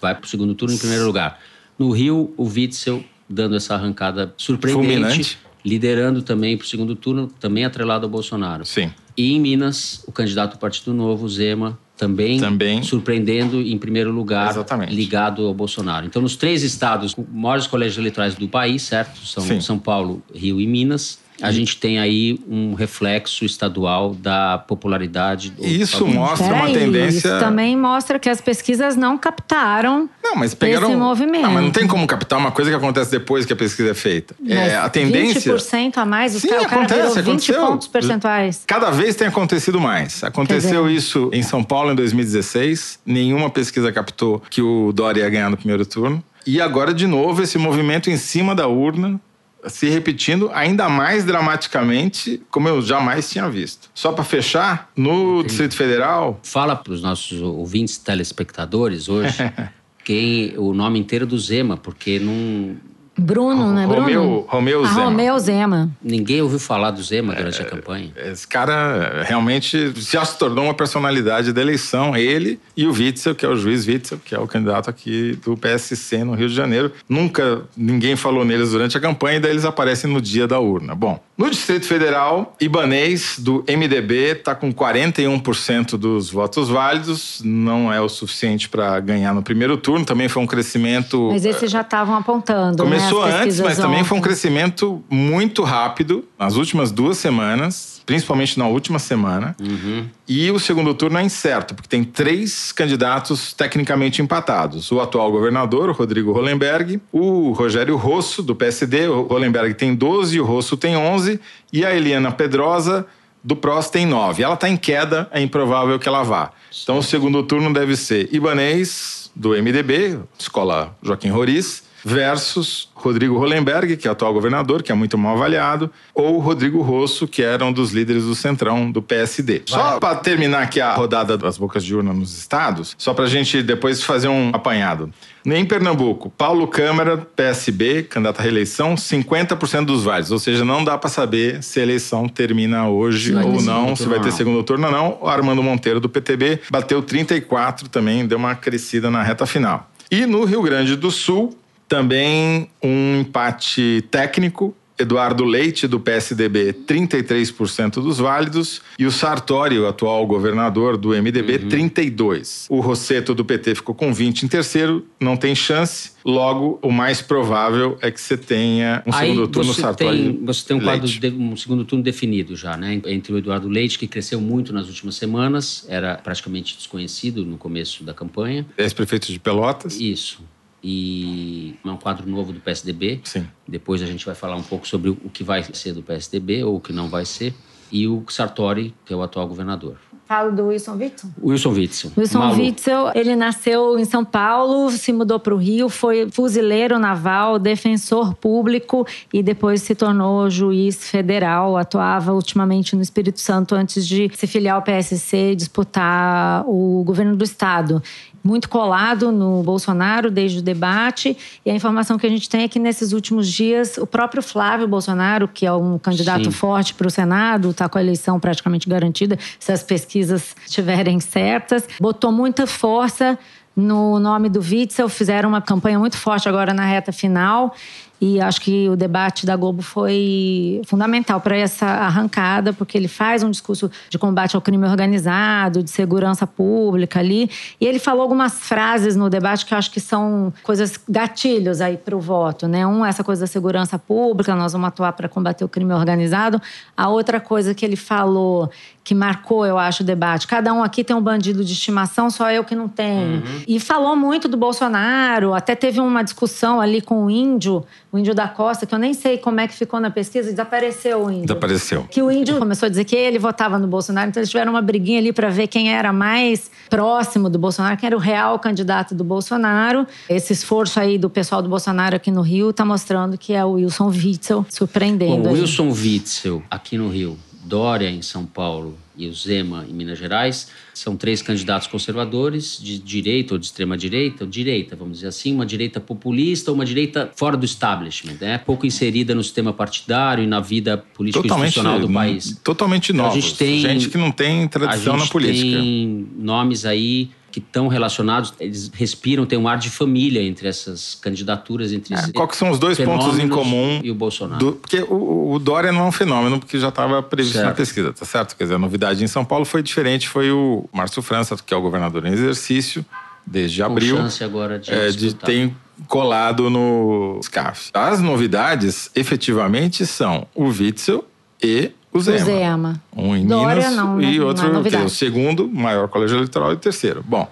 Vai 0.00 0.14
para 0.14 0.24
o 0.24 0.28
segundo 0.28 0.54
turno 0.54 0.74
em 0.74 0.78
primeiro 0.78 1.04
lugar. 1.04 1.38
No 1.78 1.90
Rio, 1.90 2.32
o 2.36 2.44
Witzel 2.44 3.04
dando 3.28 3.56
essa 3.56 3.74
arrancada 3.74 4.34
surpreendente. 4.36 4.92
Fulminante. 4.92 5.38
Liderando 5.64 6.22
também 6.22 6.56
para 6.56 6.64
o 6.64 6.66
segundo 6.66 6.96
turno, 6.96 7.28
também 7.38 7.66
atrelado 7.66 8.06
ao 8.06 8.10
Bolsonaro. 8.10 8.64
Sim. 8.64 8.90
E 9.16 9.34
em 9.34 9.40
Minas, 9.40 10.02
o 10.06 10.12
candidato 10.12 10.52
do 10.52 10.58
Partido 10.58 10.94
Novo, 10.94 11.28
Zema, 11.28 11.78
também, 12.00 12.40
também, 12.40 12.82
surpreendendo 12.82 13.60
em 13.60 13.76
primeiro 13.76 14.10
lugar, 14.10 14.50
Exatamente. 14.50 14.94
ligado 14.94 15.46
ao 15.46 15.52
Bolsonaro. 15.52 16.06
Então, 16.06 16.22
nos 16.22 16.34
três 16.34 16.62
estados 16.62 17.12
com 17.12 17.26
maiores 17.30 17.66
colégios 17.66 17.98
eleitorais 17.98 18.34
do 18.34 18.48
país, 18.48 18.82
certo? 18.82 19.20
São 19.26 19.42
Sim. 19.42 19.60
São 19.60 19.78
Paulo, 19.78 20.22
Rio 20.34 20.58
e 20.58 20.66
Minas 20.66 21.18
a 21.42 21.50
gente 21.52 21.76
tem 21.76 21.98
aí 21.98 22.38
um 22.48 22.74
reflexo 22.74 23.44
estadual 23.44 24.14
da 24.14 24.58
popularidade. 24.58 25.50
Do 25.50 25.66
isso 25.66 26.06
mostra 26.06 26.54
uma 26.54 26.70
tendência. 26.70 27.28
Isso 27.28 27.38
também 27.38 27.76
mostra 27.76 28.18
que 28.18 28.28
as 28.28 28.40
pesquisas 28.40 28.96
não 28.96 29.16
captaram 29.16 30.08
não, 30.22 30.36
mas 30.36 30.54
pegaram... 30.54 30.88
esse 30.88 30.96
movimento. 30.96 31.42
Não, 31.42 31.52
mas 31.52 31.64
não 31.64 31.70
tem 31.70 31.86
como 31.86 32.06
captar 32.06 32.38
uma 32.38 32.52
coisa 32.52 32.70
que 32.70 32.76
acontece 32.76 33.10
depois 33.10 33.44
que 33.44 33.52
a 33.52 33.56
pesquisa 33.56 33.90
é 33.90 33.94
feita. 33.94 34.34
é, 34.46 34.76
a 34.76 34.88
tendência. 34.88 35.54
20% 35.54 35.98
a 35.98 36.04
mais, 36.04 36.34
os 36.34 36.42
Sim, 36.42 36.48
cara, 36.48 36.66
acontece, 36.66 37.00
o 37.00 37.08
cara 37.08 37.22
20 37.22 37.28
aconteceu. 37.28 37.66
pontos 37.66 37.88
percentuais. 37.88 38.62
Cada 38.66 38.90
vez 38.90 39.16
tem 39.16 39.26
acontecido 39.26 39.80
mais. 39.80 40.22
Aconteceu 40.22 40.86
dizer... 40.86 40.96
isso 40.96 41.30
em 41.32 41.42
São 41.42 41.64
Paulo 41.64 41.92
em 41.92 41.94
2016. 41.94 43.00
Nenhuma 43.04 43.50
pesquisa 43.50 43.90
captou 43.90 44.42
que 44.48 44.62
o 44.62 44.92
Dória 44.92 45.22
ia 45.22 45.30
ganhar 45.30 45.50
no 45.50 45.56
primeiro 45.56 45.84
turno. 45.84 46.22
E 46.46 46.60
agora, 46.60 46.94
de 46.94 47.06
novo, 47.06 47.42
esse 47.42 47.58
movimento 47.58 48.08
em 48.08 48.16
cima 48.16 48.54
da 48.54 48.66
urna 48.66 49.20
se 49.66 49.88
repetindo 49.88 50.50
ainda 50.52 50.88
mais 50.88 51.24
dramaticamente, 51.24 52.42
como 52.50 52.68
eu 52.68 52.80
jamais 52.82 53.30
tinha 53.30 53.48
visto. 53.48 53.90
Só 53.94 54.12
para 54.12 54.24
fechar, 54.24 54.90
no 54.96 55.42
Distrito 55.42 55.74
Federal. 55.74 56.40
Fala 56.42 56.76
para 56.76 56.92
os 56.92 57.02
nossos 57.02 57.40
ouvintes 57.40 57.98
telespectadores 57.98 59.08
hoje 59.08 59.38
quem 60.04 60.54
o 60.56 60.72
nome 60.72 60.98
inteiro 60.98 61.26
do 61.26 61.38
Zema, 61.38 61.76
porque 61.76 62.18
não 62.18 62.76
Bruno, 63.20 63.72
né? 63.72 63.86
Bruno? 63.86 64.02
Romeu, 64.02 64.46
Romeu 64.48 64.86
Zema. 64.86 65.04
Romeu 65.04 65.38
Zema. 65.38 65.90
Ninguém 66.02 66.42
ouviu 66.42 66.58
falar 66.58 66.90
do 66.90 67.02
Zema 67.02 67.34
durante 67.34 67.60
é, 67.60 67.64
a 67.64 67.68
campanha. 67.68 68.12
Esse 68.16 68.46
cara 68.46 69.22
realmente 69.24 69.92
já 69.96 70.24
se 70.24 70.38
tornou 70.38 70.64
uma 70.64 70.74
personalidade 70.74 71.52
da 71.52 71.60
eleição. 71.60 72.16
Ele 72.16 72.58
e 72.76 72.86
o 72.86 72.92
Witzel, 72.92 73.34
que 73.34 73.44
é 73.44 73.48
o 73.48 73.56
juiz 73.56 73.86
Witzel, 73.86 74.18
que 74.24 74.34
é 74.34 74.38
o 74.38 74.46
candidato 74.46 74.88
aqui 74.88 75.38
do 75.44 75.56
PSC 75.56 76.24
no 76.24 76.34
Rio 76.34 76.48
de 76.48 76.54
Janeiro. 76.54 76.92
Nunca 77.08 77.62
ninguém 77.76 78.16
falou 78.16 78.44
neles 78.44 78.70
durante 78.70 78.96
a 78.96 79.00
campanha 79.00 79.36
e 79.36 79.40
daí 79.40 79.50
eles 79.50 79.64
aparecem 79.64 80.10
no 80.10 80.20
dia 80.20 80.46
da 80.46 80.58
urna. 80.58 80.94
Bom, 80.94 81.20
no 81.36 81.50
Distrito 81.50 81.86
Federal, 81.86 82.54
Ibanês, 82.60 83.36
do 83.38 83.64
MDB, 83.66 84.32
está 84.32 84.54
com 84.54 84.72
41% 84.72 85.96
dos 85.96 86.30
votos 86.30 86.68
válidos. 86.68 87.40
Não 87.44 87.92
é 87.92 88.00
o 88.00 88.08
suficiente 88.08 88.68
para 88.68 89.00
ganhar 89.00 89.34
no 89.34 89.42
primeiro 89.42 89.76
turno. 89.76 90.04
Também 90.04 90.28
foi 90.28 90.42
um 90.42 90.46
crescimento... 90.46 91.30
Mas 91.32 91.44
esses 91.44 91.70
já 91.70 91.80
estavam 91.80 92.14
apontando, 92.14 92.84
né? 92.84 92.90
Começou 93.10 93.40
antes, 93.40 93.60
mas 93.60 93.76
também 93.76 94.04
foi 94.04 94.18
um 94.18 94.20
crescimento 94.20 95.04
muito 95.10 95.62
rápido 95.62 96.24
nas 96.38 96.56
últimas 96.56 96.90
duas 96.90 97.18
semanas, 97.18 98.02
principalmente 98.06 98.58
na 98.58 98.66
última 98.66 98.98
semana. 98.98 99.54
Uhum. 99.60 100.06
E 100.26 100.50
o 100.50 100.58
segundo 100.58 100.94
turno 100.94 101.18
é 101.18 101.22
incerto, 101.22 101.74
porque 101.74 101.88
tem 101.88 102.04
três 102.04 102.72
candidatos 102.72 103.52
tecnicamente 103.52 104.22
empatados: 104.22 104.90
o 104.90 105.00
atual 105.00 105.30
governador, 105.30 105.90
o 105.90 105.92
Rodrigo 105.92 106.32
Hollenberg, 106.32 107.00
o 107.12 107.52
Rogério 107.52 107.96
Rosso, 107.96 108.42
do 108.42 108.54
PSD. 108.54 109.08
O 109.08 109.22
Hollenberg 109.22 109.74
tem 109.74 109.94
12, 109.94 110.40
o 110.40 110.44
Rosso 110.44 110.76
tem 110.76 110.96
11, 110.96 111.40
e 111.72 111.84
a 111.84 111.94
Eliana 111.94 112.32
Pedrosa. 112.32 113.06
Do 113.42 113.56
PROS 113.56 113.88
tem 113.88 114.04
9. 114.04 114.42
Ela 114.42 114.52
está 114.52 114.68
em 114.68 114.76
queda, 114.76 115.26
é 115.32 115.40
improvável 115.40 115.98
que 115.98 116.06
ela 116.06 116.22
vá. 116.22 116.52
Então, 116.82 116.98
o 116.98 117.02
segundo 117.02 117.42
turno 117.42 117.72
deve 117.72 117.96
ser 117.96 118.28
Ibanês, 118.30 119.30
do 119.34 119.50
MDB, 119.50 120.18
Escola 120.38 120.96
Joaquim 121.02 121.30
Roriz, 121.30 121.82
versus 122.04 122.88
Rodrigo 122.94 123.38
Hollenberg, 123.38 123.96
que 123.96 124.06
é 124.06 124.10
atual 124.10 124.32
governador, 124.32 124.82
que 124.82 124.92
é 124.92 124.94
muito 124.94 125.16
mal 125.16 125.36
avaliado, 125.36 125.90
ou 126.14 126.38
Rodrigo 126.38 126.82
Rosso, 126.82 127.26
que 127.26 127.42
era 127.42 127.64
um 127.64 127.72
dos 127.72 127.92
líderes 127.92 128.24
do 128.24 128.34
Centrão, 128.34 128.90
do 128.90 129.00
PSD. 129.00 129.62
Vai. 129.68 129.80
Só 129.80 129.98
para 129.98 130.16
terminar 130.16 130.62
aqui 130.62 130.80
a 130.80 130.94
rodada 130.94 131.36
das 131.36 131.56
bocas 131.56 131.84
de 131.84 131.94
urna 131.94 132.12
nos 132.12 132.36
estados, 132.36 132.94
só 132.98 133.14
para 133.14 133.24
a 133.24 133.28
gente 133.28 133.62
depois 133.62 134.02
fazer 134.02 134.28
um 134.28 134.50
apanhado. 134.52 135.10
Em 135.46 135.64
Pernambuco, 135.64 136.28
Paulo 136.28 136.68
Câmara, 136.68 137.16
PSB, 137.16 138.02
candidato 138.02 138.40
à 138.40 138.42
reeleição, 138.42 138.94
50% 138.94 139.86
dos 139.86 140.04
válidos. 140.04 140.30
Ou 140.30 140.38
seja, 140.38 140.66
não 140.66 140.84
dá 140.84 140.98
para 140.98 141.08
saber 141.08 141.62
se 141.62 141.80
a 141.80 141.82
eleição 141.82 142.28
termina 142.28 142.88
hoje 142.88 143.34
ou 143.34 143.62
não, 143.62 143.96
se 143.96 144.06
vai 144.06 144.20
ter 144.20 144.32
segundo 144.32 144.62
turno 144.62 144.86
ou 144.86 144.92
não. 144.92 145.18
O 145.22 145.26
Armando 145.26 145.62
Monteiro, 145.62 145.98
do 145.98 146.10
PTB, 146.10 146.60
bateu 146.70 147.00
34 147.00 147.88
também, 147.88 148.26
deu 148.26 148.36
uma 148.36 148.54
crescida 148.54 149.10
na 149.10 149.22
reta 149.22 149.46
final. 149.46 149.90
E 150.10 150.26
no 150.26 150.44
Rio 150.44 150.60
Grande 150.60 150.96
do 150.96 151.10
Sul, 151.10 151.56
também 151.90 152.70
um 152.80 153.20
empate 153.20 154.04
técnico. 154.12 154.74
Eduardo 154.96 155.44
Leite, 155.44 155.88
do 155.88 155.98
PSDB, 155.98 156.74
33% 156.86 157.94
dos 157.94 158.18
válidos. 158.18 158.82
E 158.98 159.06
o 159.06 159.10
Sartori, 159.10 159.78
o 159.78 159.88
atual 159.88 160.26
governador 160.26 160.98
do 160.98 161.08
MDB, 161.08 161.54
uhum. 161.54 161.68
32%. 161.90 162.66
O 162.68 162.80
Rosseto, 162.80 163.34
do 163.34 163.42
PT, 163.42 163.76
ficou 163.76 163.94
com 163.94 164.12
20% 164.12 164.42
em 164.42 164.46
terceiro. 164.46 165.06
Não 165.18 165.38
tem 165.38 165.54
chance. 165.54 166.10
Logo, 166.22 166.78
o 166.82 166.92
mais 166.92 167.22
provável 167.22 167.96
é 168.02 168.10
que 168.10 168.20
você 168.20 168.36
tenha 168.36 169.02
um 169.06 169.14
Aí 169.14 169.30
segundo 169.30 169.48
turno 169.48 169.72
você 169.72 169.80
Sartori. 169.80 170.18
Tem, 170.18 170.44
você 170.44 170.68
tem 170.68 170.76
um 170.76 170.80
quadro 170.80 171.08
de 171.08 171.26
um 171.28 171.56
segundo 171.56 171.82
turno 171.86 172.04
definido 172.04 172.54
já, 172.54 172.76
né? 172.76 173.00
Entre 173.06 173.32
o 173.32 173.38
Eduardo 173.38 173.68
Leite, 173.68 173.98
que 173.98 174.06
cresceu 174.06 174.38
muito 174.38 174.70
nas 174.70 174.86
últimas 174.86 175.14
semanas, 175.14 175.86
era 175.88 176.16
praticamente 176.16 176.76
desconhecido 176.76 177.42
no 177.42 177.56
começo 177.56 178.04
da 178.04 178.12
campanha. 178.12 178.66
Ex-prefeito 178.76 179.32
de 179.32 179.40
Pelotas. 179.40 179.98
Isso 179.98 180.42
e 180.82 181.74
é 181.84 181.90
um 181.90 181.96
quadro 181.96 182.28
novo 182.28 182.52
do 182.52 182.60
PSDB. 182.60 183.20
Sim. 183.24 183.46
Depois 183.66 184.02
a 184.02 184.06
gente 184.06 184.24
vai 184.24 184.34
falar 184.34 184.56
um 184.56 184.62
pouco 184.62 184.86
sobre 184.86 185.10
o 185.10 185.30
que 185.32 185.44
vai 185.44 185.62
ser 185.62 185.92
do 185.92 186.02
PSDB 186.02 186.64
ou 186.64 186.76
o 186.76 186.80
que 186.80 186.92
não 186.92 187.08
vai 187.08 187.24
ser. 187.24 187.54
E 187.92 188.06
o 188.06 188.24
Sartori, 188.28 188.94
que 189.04 189.12
é 189.12 189.16
o 189.16 189.22
atual 189.22 189.48
governador. 189.48 189.96
Falo 190.30 190.52
do 190.52 190.66
Wilson 190.66 190.92
Witzel? 190.92 191.30
Wilson 191.42 191.70
Witzel. 191.70 192.12
Wilson 192.16 192.38
Malu. 192.38 192.56
Witzel, 192.56 193.10
ele 193.16 193.34
nasceu 193.34 193.98
em 193.98 194.04
São 194.04 194.24
Paulo, 194.24 194.88
se 194.92 195.12
mudou 195.12 195.40
para 195.40 195.52
o 195.52 195.56
Rio, 195.56 195.88
foi 195.88 196.30
fuzileiro 196.30 197.00
naval, 197.00 197.58
defensor 197.58 198.32
público 198.34 199.04
e 199.34 199.42
depois 199.42 199.82
se 199.82 199.92
tornou 199.92 200.48
juiz 200.48 201.10
federal. 201.10 201.76
Atuava 201.76 202.32
ultimamente 202.32 202.94
no 202.94 203.02
Espírito 203.02 203.40
Santo 203.40 203.74
antes 203.74 204.06
de 204.06 204.30
se 204.32 204.46
filiar 204.46 204.76
ao 204.76 204.82
PSC 204.82 205.50
e 205.50 205.56
disputar 205.56 206.62
o 206.64 207.02
governo 207.04 207.34
do 207.34 207.42
estado 207.42 208.00
muito 208.42 208.68
colado 208.68 209.30
no 209.30 209.62
Bolsonaro 209.62 210.30
desde 210.30 210.58
o 210.58 210.62
debate. 210.62 211.36
E 211.64 211.70
a 211.70 211.74
informação 211.74 212.18
que 212.18 212.26
a 212.26 212.30
gente 212.30 212.48
tem 212.48 212.62
é 212.62 212.68
que 212.68 212.78
nesses 212.78 213.12
últimos 213.12 213.48
dias 213.48 213.96
o 213.98 214.06
próprio 214.06 214.42
Flávio 214.42 214.88
Bolsonaro, 214.88 215.46
que 215.46 215.66
é 215.66 215.72
um 215.72 215.98
candidato 215.98 216.44
Sim. 216.44 216.50
forte 216.50 216.94
para 216.94 217.06
o 217.06 217.10
Senado, 217.10 217.70
está 217.70 217.88
com 217.88 217.98
a 217.98 218.00
eleição 218.00 218.40
praticamente 218.40 218.88
garantida, 218.88 219.38
se 219.58 219.72
as 219.72 219.82
pesquisas 219.82 220.54
estiverem 220.66 221.20
certas, 221.20 221.88
botou 222.00 222.32
muita 222.32 222.66
força 222.66 223.38
no 223.76 224.18
nome 224.18 224.48
do 224.48 224.60
Witzel, 224.60 225.08
fizeram 225.08 225.48
uma 225.48 225.62
campanha 225.62 225.98
muito 225.98 226.16
forte 226.16 226.48
agora 226.48 226.74
na 226.74 226.84
reta 226.84 227.12
final. 227.12 227.74
E 228.20 228.40
acho 228.40 228.60
que 228.60 228.88
o 228.88 228.96
debate 228.96 229.46
da 229.46 229.56
Globo 229.56 229.80
foi 229.80 230.82
fundamental 230.84 231.40
para 231.40 231.56
essa 231.56 231.86
arrancada, 231.86 232.72
porque 232.72 232.98
ele 232.98 233.08
faz 233.08 233.42
um 233.42 233.50
discurso 233.50 233.90
de 234.10 234.18
combate 234.18 234.54
ao 234.54 234.60
crime 234.60 234.86
organizado, 234.86 235.82
de 235.82 235.90
segurança 235.90 236.46
pública 236.46 237.18
ali. 237.18 237.50
E 237.80 237.86
ele 237.86 237.98
falou 237.98 238.22
algumas 238.22 238.60
frases 238.60 239.16
no 239.16 239.30
debate 239.30 239.64
que 239.64 239.72
eu 239.72 239.78
acho 239.78 239.90
que 239.90 240.00
são 240.00 240.52
coisas 240.62 241.00
gatilhos 241.08 241.80
aí 241.80 241.96
para 241.96 242.14
o 242.14 242.20
voto, 242.20 242.68
né? 242.68 242.86
Um, 242.86 243.04
essa 243.04 243.24
coisa 243.24 243.40
da 243.40 243.46
segurança 243.46 243.98
pública, 243.98 244.54
nós 244.54 244.72
vamos 244.72 244.88
atuar 244.88 245.12
para 245.14 245.28
combater 245.28 245.64
o 245.64 245.68
crime 245.68 245.94
organizado. 245.94 246.60
A 246.94 247.08
outra 247.08 247.40
coisa 247.40 247.74
que 247.74 247.84
ele 247.86 247.96
falou 247.96 248.70
que 249.02 249.14
marcou, 249.14 249.64
eu 249.64 249.78
acho, 249.78 250.02
o 250.02 250.06
debate. 250.06 250.46
Cada 250.46 250.72
um 250.72 250.82
aqui 250.82 251.02
tem 251.02 251.16
um 251.16 251.22
bandido 251.22 251.64
de 251.64 251.72
estimação, 251.72 252.30
só 252.30 252.50
eu 252.50 252.62
que 252.62 252.74
não 252.74 252.88
tenho. 252.88 253.38
Uhum. 253.38 253.62
E 253.66 253.80
falou 253.80 254.14
muito 254.14 254.46
do 254.46 254.56
Bolsonaro, 254.56 255.54
até 255.54 255.74
teve 255.74 256.00
uma 256.00 256.22
discussão 256.22 256.80
ali 256.80 257.00
com 257.00 257.24
o 257.24 257.30
índio, 257.30 257.84
o 258.12 258.18
índio 258.18 258.34
da 258.34 258.46
Costa, 258.46 258.86
que 258.86 258.94
eu 258.94 258.98
nem 258.98 259.14
sei 259.14 259.38
como 259.38 259.58
é 259.60 259.66
que 259.66 259.74
ficou 259.74 260.00
na 260.00 260.10
pesquisa, 260.10 260.50
desapareceu 260.50 261.24
o 261.24 261.30
índio. 261.30 261.46
Desapareceu. 261.46 262.06
Que 262.10 262.22
o 262.22 262.30
índio 262.30 262.58
começou 262.58 262.86
a 262.86 262.90
dizer 262.90 263.04
que 263.04 263.16
ele 263.16 263.38
votava 263.38 263.78
no 263.78 263.86
Bolsonaro, 263.86 264.28
então 264.28 264.40
eles 264.40 264.50
tiveram 264.50 264.72
uma 264.72 264.82
briguinha 264.82 265.18
ali 265.18 265.32
para 265.32 265.48
ver 265.48 265.66
quem 265.66 265.92
era 265.92 266.12
mais 266.12 266.70
próximo 266.90 267.48
do 267.48 267.58
Bolsonaro, 267.58 267.96
quem 267.96 268.06
era 268.06 268.16
o 268.16 268.20
real 268.20 268.58
candidato 268.58 269.14
do 269.14 269.24
Bolsonaro. 269.24 270.06
Esse 270.28 270.52
esforço 270.52 271.00
aí 271.00 271.16
do 271.16 271.30
pessoal 271.30 271.62
do 271.62 271.68
Bolsonaro 271.68 272.16
aqui 272.16 272.30
no 272.30 272.42
Rio 272.42 272.70
está 272.70 272.84
mostrando 272.84 273.38
que 273.38 273.54
é 273.54 273.64
o 273.64 273.72
Wilson 273.72 274.08
Witzel 274.08 274.66
surpreendendo. 274.68 275.48
o 275.48 275.52
Wilson 275.52 275.88
Witzel 275.90 276.62
aqui 276.70 276.98
no 276.98 277.08
Rio 277.08 277.38
Dória 277.70 278.10
em 278.10 278.20
São 278.20 278.44
Paulo 278.44 278.98
e 279.16 279.28
o 279.28 279.32
Zema 279.32 279.86
em 279.88 279.92
Minas 279.92 280.18
Gerais. 280.18 280.68
São 280.92 281.16
três 281.16 281.40
candidatos 281.40 281.86
conservadores, 281.86 282.76
de 282.82 282.98
direita 282.98 283.54
ou 283.54 283.58
de 283.58 283.66
extrema 283.66 283.96
direita, 283.96 284.42
ou 284.42 284.50
direita, 284.50 284.96
vamos 284.96 285.18
dizer 285.18 285.28
assim, 285.28 285.54
uma 285.54 285.64
direita 285.64 286.00
populista, 286.00 286.72
uma 286.72 286.84
direita 286.84 287.30
fora 287.36 287.56
do 287.56 287.64
establishment, 287.64 288.38
né? 288.40 288.58
pouco 288.58 288.86
inserida 288.86 289.36
no 289.36 289.42
sistema 289.44 289.72
partidário 289.72 290.42
e 290.42 290.48
na 290.48 290.58
vida 290.58 290.98
política 290.98 291.46
institucional 291.46 292.00
do 292.00 292.12
país. 292.12 292.58
Totalmente 292.64 293.12
novos. 293.12 293.36
Então, 293.36 293.38
a 293.38 293.50
gente, 293.50 293.56
tem, 293.56 293.80
gente 293.80 294.08
que 294.08 294.18
não 294.18 294.32
tem 294.32 294.66
tradição 294.66 295.16
na 295.16 295.26
política. 295.28 295.78
Tem 295.78 296.28
nomes 296.36 296.84
aí 296.84 297.30
que 297.50 297.58
estão 297.58 297.88
relacionados, 297.88 298.54
eles 298.60 298.90
respiram, 298.94 299.44
tem 299.44 299.58
um 299.58 299.66
ar 299.66 299.78
de 299.78 299.90
família 299.90 300.42
entre 300.42 300.68
essas 300.68 301.16
candidaturas, 301.16 301.92
entre 301.92 302.14
é, 302.14 302.32
Quais 302.32 302.56
são 302.56 302.70
os 302.70 302.78
dois 302.78 302.98
pontos 302.98 303.38
em 303.38 303.48
comum? 303.48 304.00
E 304.02 304.10
o 304.10 304.14
Bolsonaro. 304.14 304.58
Do, 304.58 304.72
porque 304.72 305.02
o, 305.02 305.52
o, 305.52 305.58
Dória 305.58 305.90
não 305.90 306.00
é 306.00 306.04
um 306.04 306.12
fenômeno, 306.12 306.58
porque 306.58 306.78
já 306.78 306.88
estava 306.88 307.22
previsto 307.22 307.56
certo. 307.56 307.68
na 307.68 307.74
pesquisa, 307.74 308.12
tá 308.12 308.24
certo? 308.24 308.56
Quer 308.56 308.64
dizer, 308.64 308.76
a 308.76 308.78
novidade 308.78 309.22
em 309.24 309.26
São 309.26 309.44
Paulo 309.44 309.64
foi 309.64 309.82
diferente, 309.82 310.28
foi 310.28 310.50
o 310.50 310.88
Márcio 310.92 311.22
França, 311.22 311.56
que 311.56 311.74
é 311.74 311.76
o 311.76 311.80
governador 311.80 312.24
em 312.26 312.32
exercício, 312.32 313.04
desde 313.44 313.80
Com 313.80 313.86
abril. 313.86 314.16
chance 314.16 314.44
agora 314.44 314.78
de, 314.78 314.92
é, 314.92 315.08
de 315.10 315.34
tem 315.34 315.74
colado 316.06 316.70
no 316.70 317.40
SCAF. 317.42 317.90
As 317.92 318.20
novidades, 318.20 319.10
efetivamente, 319.14 320.06
são 320.06 320.46
o 320.54 320.66
Witzel 320.66 321.24
e 321.62 321.92
o 322.12 322.20
Zema. 322.20 322.38
O 322.38 322.44
Zema. 322.44 323.02
Um 323.16 323.36
em 323.36 323.46
Dória, 323.46 323.88
Minas 323.88 323.96
não, 323.96 324.20
e 324.20 324.40
outro, 324.40 324.82
que 324.82 324.96
é 324.96 325.02
o 325.02 325.08
segundo 325.08 325.68
maior 325.68 326.08
colégio 326.08 326.36
eleitoral 326.36 326.72
e 326.72 326.74
o 326.74 326.78
terceiro. 326.78 327.24
Bom, 327.26 327.48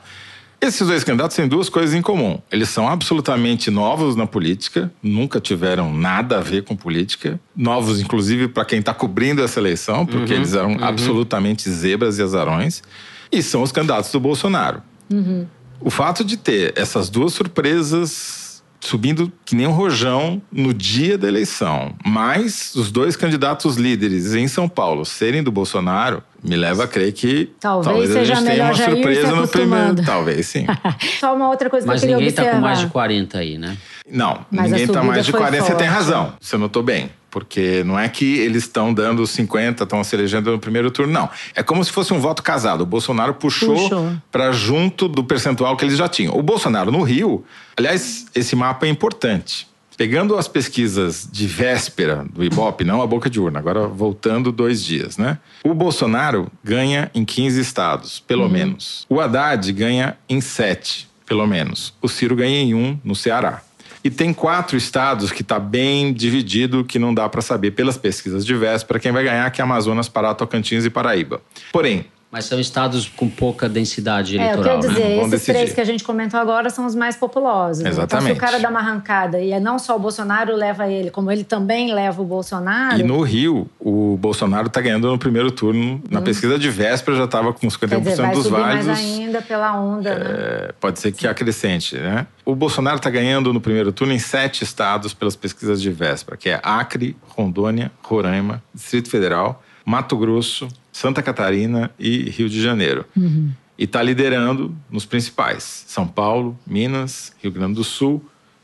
esses 0.60 0.84
dois 0.84 1.04
candidatos 1.04 1.36
têm 1.36 1.46
duas 1.46 1.68
coisas 1.68 1.94
em 1.94 2.02
comum. 2.02 2.40
Eles 2.50 2.68
são 2.68 2.88
absolutamente 2.88 3.70
novos 3.70 4.16
na 4.16 4.26
política, 4.26 4.90
nunca 5.00 5.40
tiveram 5.40 5.94
nada 5.94 6.38
a 6.38 6.40
ver 6.40 6.64
com 6.64 6.74
política. 6.74 7.38
Novos, 7.54 8.00
inclusive, 8.00 8.48
para 8.48 8.64
quem 8.64 8.80
está 8.80 8.92
cobrindo 8.92 9.40
essa 9.42 9.60
eleição, 9.60 10.04
porque 10.04 10.32
uhum, 10.32 10.38
eles 10.38 10.54
eram 10.54 10.72
uhum. 10.72 10.84
absolutamente 10.84 11.70
zebras 11.70 12.18
e 12.18 12.22
azarões. 12.22 12.82
E 13.30 13.40
são 13.40 13.62
os 13.62 13.70
candidatos 13.70 14.10
do 14.10 14.18
Bolsonaro. 14.18 14.82
Uhum. 15.08 15.46
O 15.80 15.90
fato 15.90 16.24
de 16.24 16.36
ter 16.36 16.72
essas 16.76 17.08
duas 17.08 17.32
surpresas 17.32 18.47
subindo 18.80 19.32
que 19.44 19.54
nem 19.56 19.66
um 19.66 19.72
rojão 19.72 20.40
no 20.52 20.72
dia 20.72 21.18
da 21.18 21.28
eleição. 21.28 21.94
Mas 22.04 22.74
os 22.74 22.90
dois 22.90 23.16
candidatos 23.16 23.76
líderes 23.76 24.34
em 24.34 24.48
São 24.48 24.68
Paulo 24.68 25.04
serem 25.04 25.42
do 25.42 25.50
Bolsonaro 25.50 26.22
me 26.42 26.56
leva 26.56 26.84
a 26.84 26.88
crer 26.88 27.12
que 27.12 27.50
talvez, 27.58 27.86
talvez 27.86 28.12
seja 28.12 28.32
a 28.32 28.36
gente 28.36 28.46
tenha 28.46 28.64
uma 28.64 28.74
surpresa 28.74 29.34
no 29.34 29.48
primeiro. 29.48 30.04
Talvez 30.04 30.46
sim. 30.46 30.66
Só 31.18 31.34
uma 31.34 31.48
outra 31.48 31.68
coisa 31.68 31.86
Mas 31.86 32.00
que 32.00 32.06
eu 32.06 32.18
queria 32.18 32.30
ninguém 32.30 32.44
tá 32.44 32.50
com 32.52 32.60
mais 32.60 32.78
de 32.78 32.86
40 32.86 33.38
aí, 33.38 33.58
né? 33.58 33.76
Não, 34.10 34.46
Mas 34.50 34.70
ninguém 34.70 34.86
tá 34.86 35.02
mais 35.02 35.26
de 35.26 35.32
40. 35.32 35.56
Forte. 35.56 35.72
Você 35.72 35.76
tem 35.76 35.88
razão. 35.88 36.32
Você 36.40 36.56
notou 36.56 36.82
bem. 36.82 37.10
Porque 37.30 37.82
não 37.84 37.98
é 37.98 38.08
que 38.08 38.38
eles 38.38 38.64
estão 38.64 38.92
dando 38.92 39.26
50, 39.26 39.84
estão 39.84 40.02
se 40.02 40.16
elegendo 40.16 40.50
no 40.50 40.58
primeiro 40.58 40.90
turno, 40.90 41.12
não. 41.12 41.28
É 41.54 41.62
como 41.62 41.84
se 41.84 41.92
fosse 41.92 42.12
um 42.12 42.18
voto 42.18 42.42
casado. 42.42 42.82
O 42.82 42.86
Bolsonaro 42.86 43.34
puxou, 43.34 43.74
puxou. 43.74 44.12
para 44.32 44.50
junto 44.52 45.08
do 45.08 45.22
percentual 45.22 45.76
que 45.76 45.84
eles 45.84 45.96
já 45.96 46.08
tinham. 46.08 46.36
O 46.36 46.42
Bolsonaro 46.42 46.90
no 46.90 47.02
Rio, 47.02 47.44
aliás, 47.76 48.26
esse 48.34 48.56
mapa 48.56 48.86
é 48.86 48.88
importante. 48.88 49.68
Pegando 49.98 50.36
as 50.36 50.46
pesquisas 50.46 51.28
de 51.30 51.48
véspera 51.48 52.24
do 52.32 52.44
Ibope, 52.44 52.84
não 52.84 53.02
a 53.02 53.06
boca 53.06 53.28
de 53.28 53.40
urna, 53.40 53.58
agora 53.58 53.88
voltando 53.88 54.52
dois 54.52 54.84
dias, 54.84 55.18
né? 55.18 55.38
O 55.64 55.74
Bolsonaro 55.74 56.46
ganha 56.62 57.10
em 57.12 57.24
15 57.24 57.60
estados, 57.60 58.20
pelo 58.20 58.44
uhum. 58.44 58.48
menos. 58.48 59.04
O 59.08 59.20
Haddad 59.20 59.72
ganha 59.72 60.16
em 60.28 60.40
7, 60.40 61.08
pelo 61.26 61.44
menos. 61.48 61.92
O 62.00 62.08
Ciro 62.08 62.36
ganha 62.36 62.60
em 62.60 62.74
um 62.74 62.96
no 63.02 63.16
Ceará. 63.16 63.60
E 64.02 64.10
tem 64.10 64.32
quatro 64.32 64.76
estados 64.76 65.32
que 65.32 65.42
está 65.42 65.58
bem 65.58 66.12
dividido, 66.12 66.84
que 66.84 66.98
não 66.98 67.12
dá 67.12 67.28
para 67.28 67.42
saber 67.42 67.72
pelas 67.72 67.96
pesquisas 67.96 68.44
de 68.44 68.54
véspera 68.54 69.00
quem 69.00 69.12
vai 69.12 69.24
ganhar, 69.24 69.50
que 69.50 69.60
é 69.60 69.64
Amazonas, 69.64 70.08
Pará, 70.08 70.34
Tocantins 70.34 70.84
e 70.84 70.90
Paraíba. 70.90 71.40
Porém, 71.72 72.06
mas 72.30 72.44
são 72.44 72.60
estados 72.60 73.08
com 73.08 73.28
pouca 73.28 73.68
densidade 73.68 74.36
eleitoral. 74.36 74.64
É, 74.64 74.76
eu 74.76 74.80
quero 74.80 74.94
dizer, 74.94 75.08
né? 75.08 75.16
esses 75.18 75.30
decidir. 75.30 75.52
três 75.52 75.72
que 75.72 75.80
a 75.80 75.84
gente 75.84 76.04
comentou 76.04 76.38
agora 76.38 76.68
são 76.68 76.84
os 76.84 76.94
mais 76.94 77.16
populosos. 77.16 77.82
Exatamente. 77.82 78.04
Então, 78.04 78.20
se 78.26 78.32
o 78.32 78.36
cara 78.36 78.60
dá 78.60 78.68
uma 78.68 78.80
arrancada 78.80 79.40
e 79.40 79.50
é 79.50 79.58
não 79.58 79.78
só 79.78 79.96
o 79.96 79.98
Bolsonaro 79.98 80.54
leva 80.54 80.86
ele, 80.88 81.10
como 81.10 81.30
ele 81.32 81.42
também 81.42 81.92
leva 81.92 82.20
o 82.20 82.24
Bolsonaro. 82.24 83.00
E 83.00 83.02
no 83.02 83.22
Rio, 83.22 83.66
o 83.80 84.18
Bolsonaro 84.18 84.66
está 84.66 84.80
ganhando 84.80 85.08
no 85.10 85.18
primeiro 85.18 85.50
turno. 85.50 86.02
Na 86.10 86.20
hum. 86.20 86.22
pesquisa 86.22 86.58
de 86.58 86.68
véspera 86.68 87.16
já 87.16 87.24
estava 87.24 87.52
com 87.52 87.66
51% 87.66 87.88
quer 87.88 88.00
dizer, 88.00 88.16
vai 88.16 88.34
dos 88.34 88.44
subir 88.44 88.60
válidos. 88.60 88.86
mais 88.86 88.98
ainda 88.98 89.40
pela 89.40 89.80
onda, 89.80 90.10
é, 90.10 90.18
né? 90.18 90.68
Pode 90.78 91.00
ser 91.00 91.12
que 91.12 91.26
acrescente, 91.26 91.96
né? 91.96 92.26
O 92.44 92.54
Bolsonaro 92.54 92.96
está 92.96 93.08
ganhando 93.08 93.52
no 93.52 93.60
primeiro 93.60 93.90
turno 93.90 94.12
em 94.12 94.18
sete 94.18 94.64
estados 94.64 95.14
pelas 95.14 95.34
pesquisas 95.34 95.80
de 95.80 95.90
véspera, 95.90 96.36
que 96.36 96.50
é 96.50 96.60
Acre, 96.62 97.16
Rondônia, 97.28 97.90
Roraima, 98.02 98.62
Distrito 98.74 99.08
Federal, 99.10 99.62
Mato 99.84 100.16
Grosso, 100.16 100.68
Santa 100.98 101.22
Catarina 101.22 101.92
e 101.96 102.28
Rio 102.28 102.48
de 102.48 102.60
Janeiro. 102.60 103.04
Uhum. 103.16 103.52
E 103.78 103.84
está 103.84 104.02
liderando 104.02 104.74
nos 104.90 105.06
principais: 105.06 105.84
São 105.86 106.08
Paulo, 106.08 106.58
Minas, 106.66 107.32
Rio 107.40 107.52
Grande 107.52 107.74
do 107.74 107.84
Sul, 107.84 108.20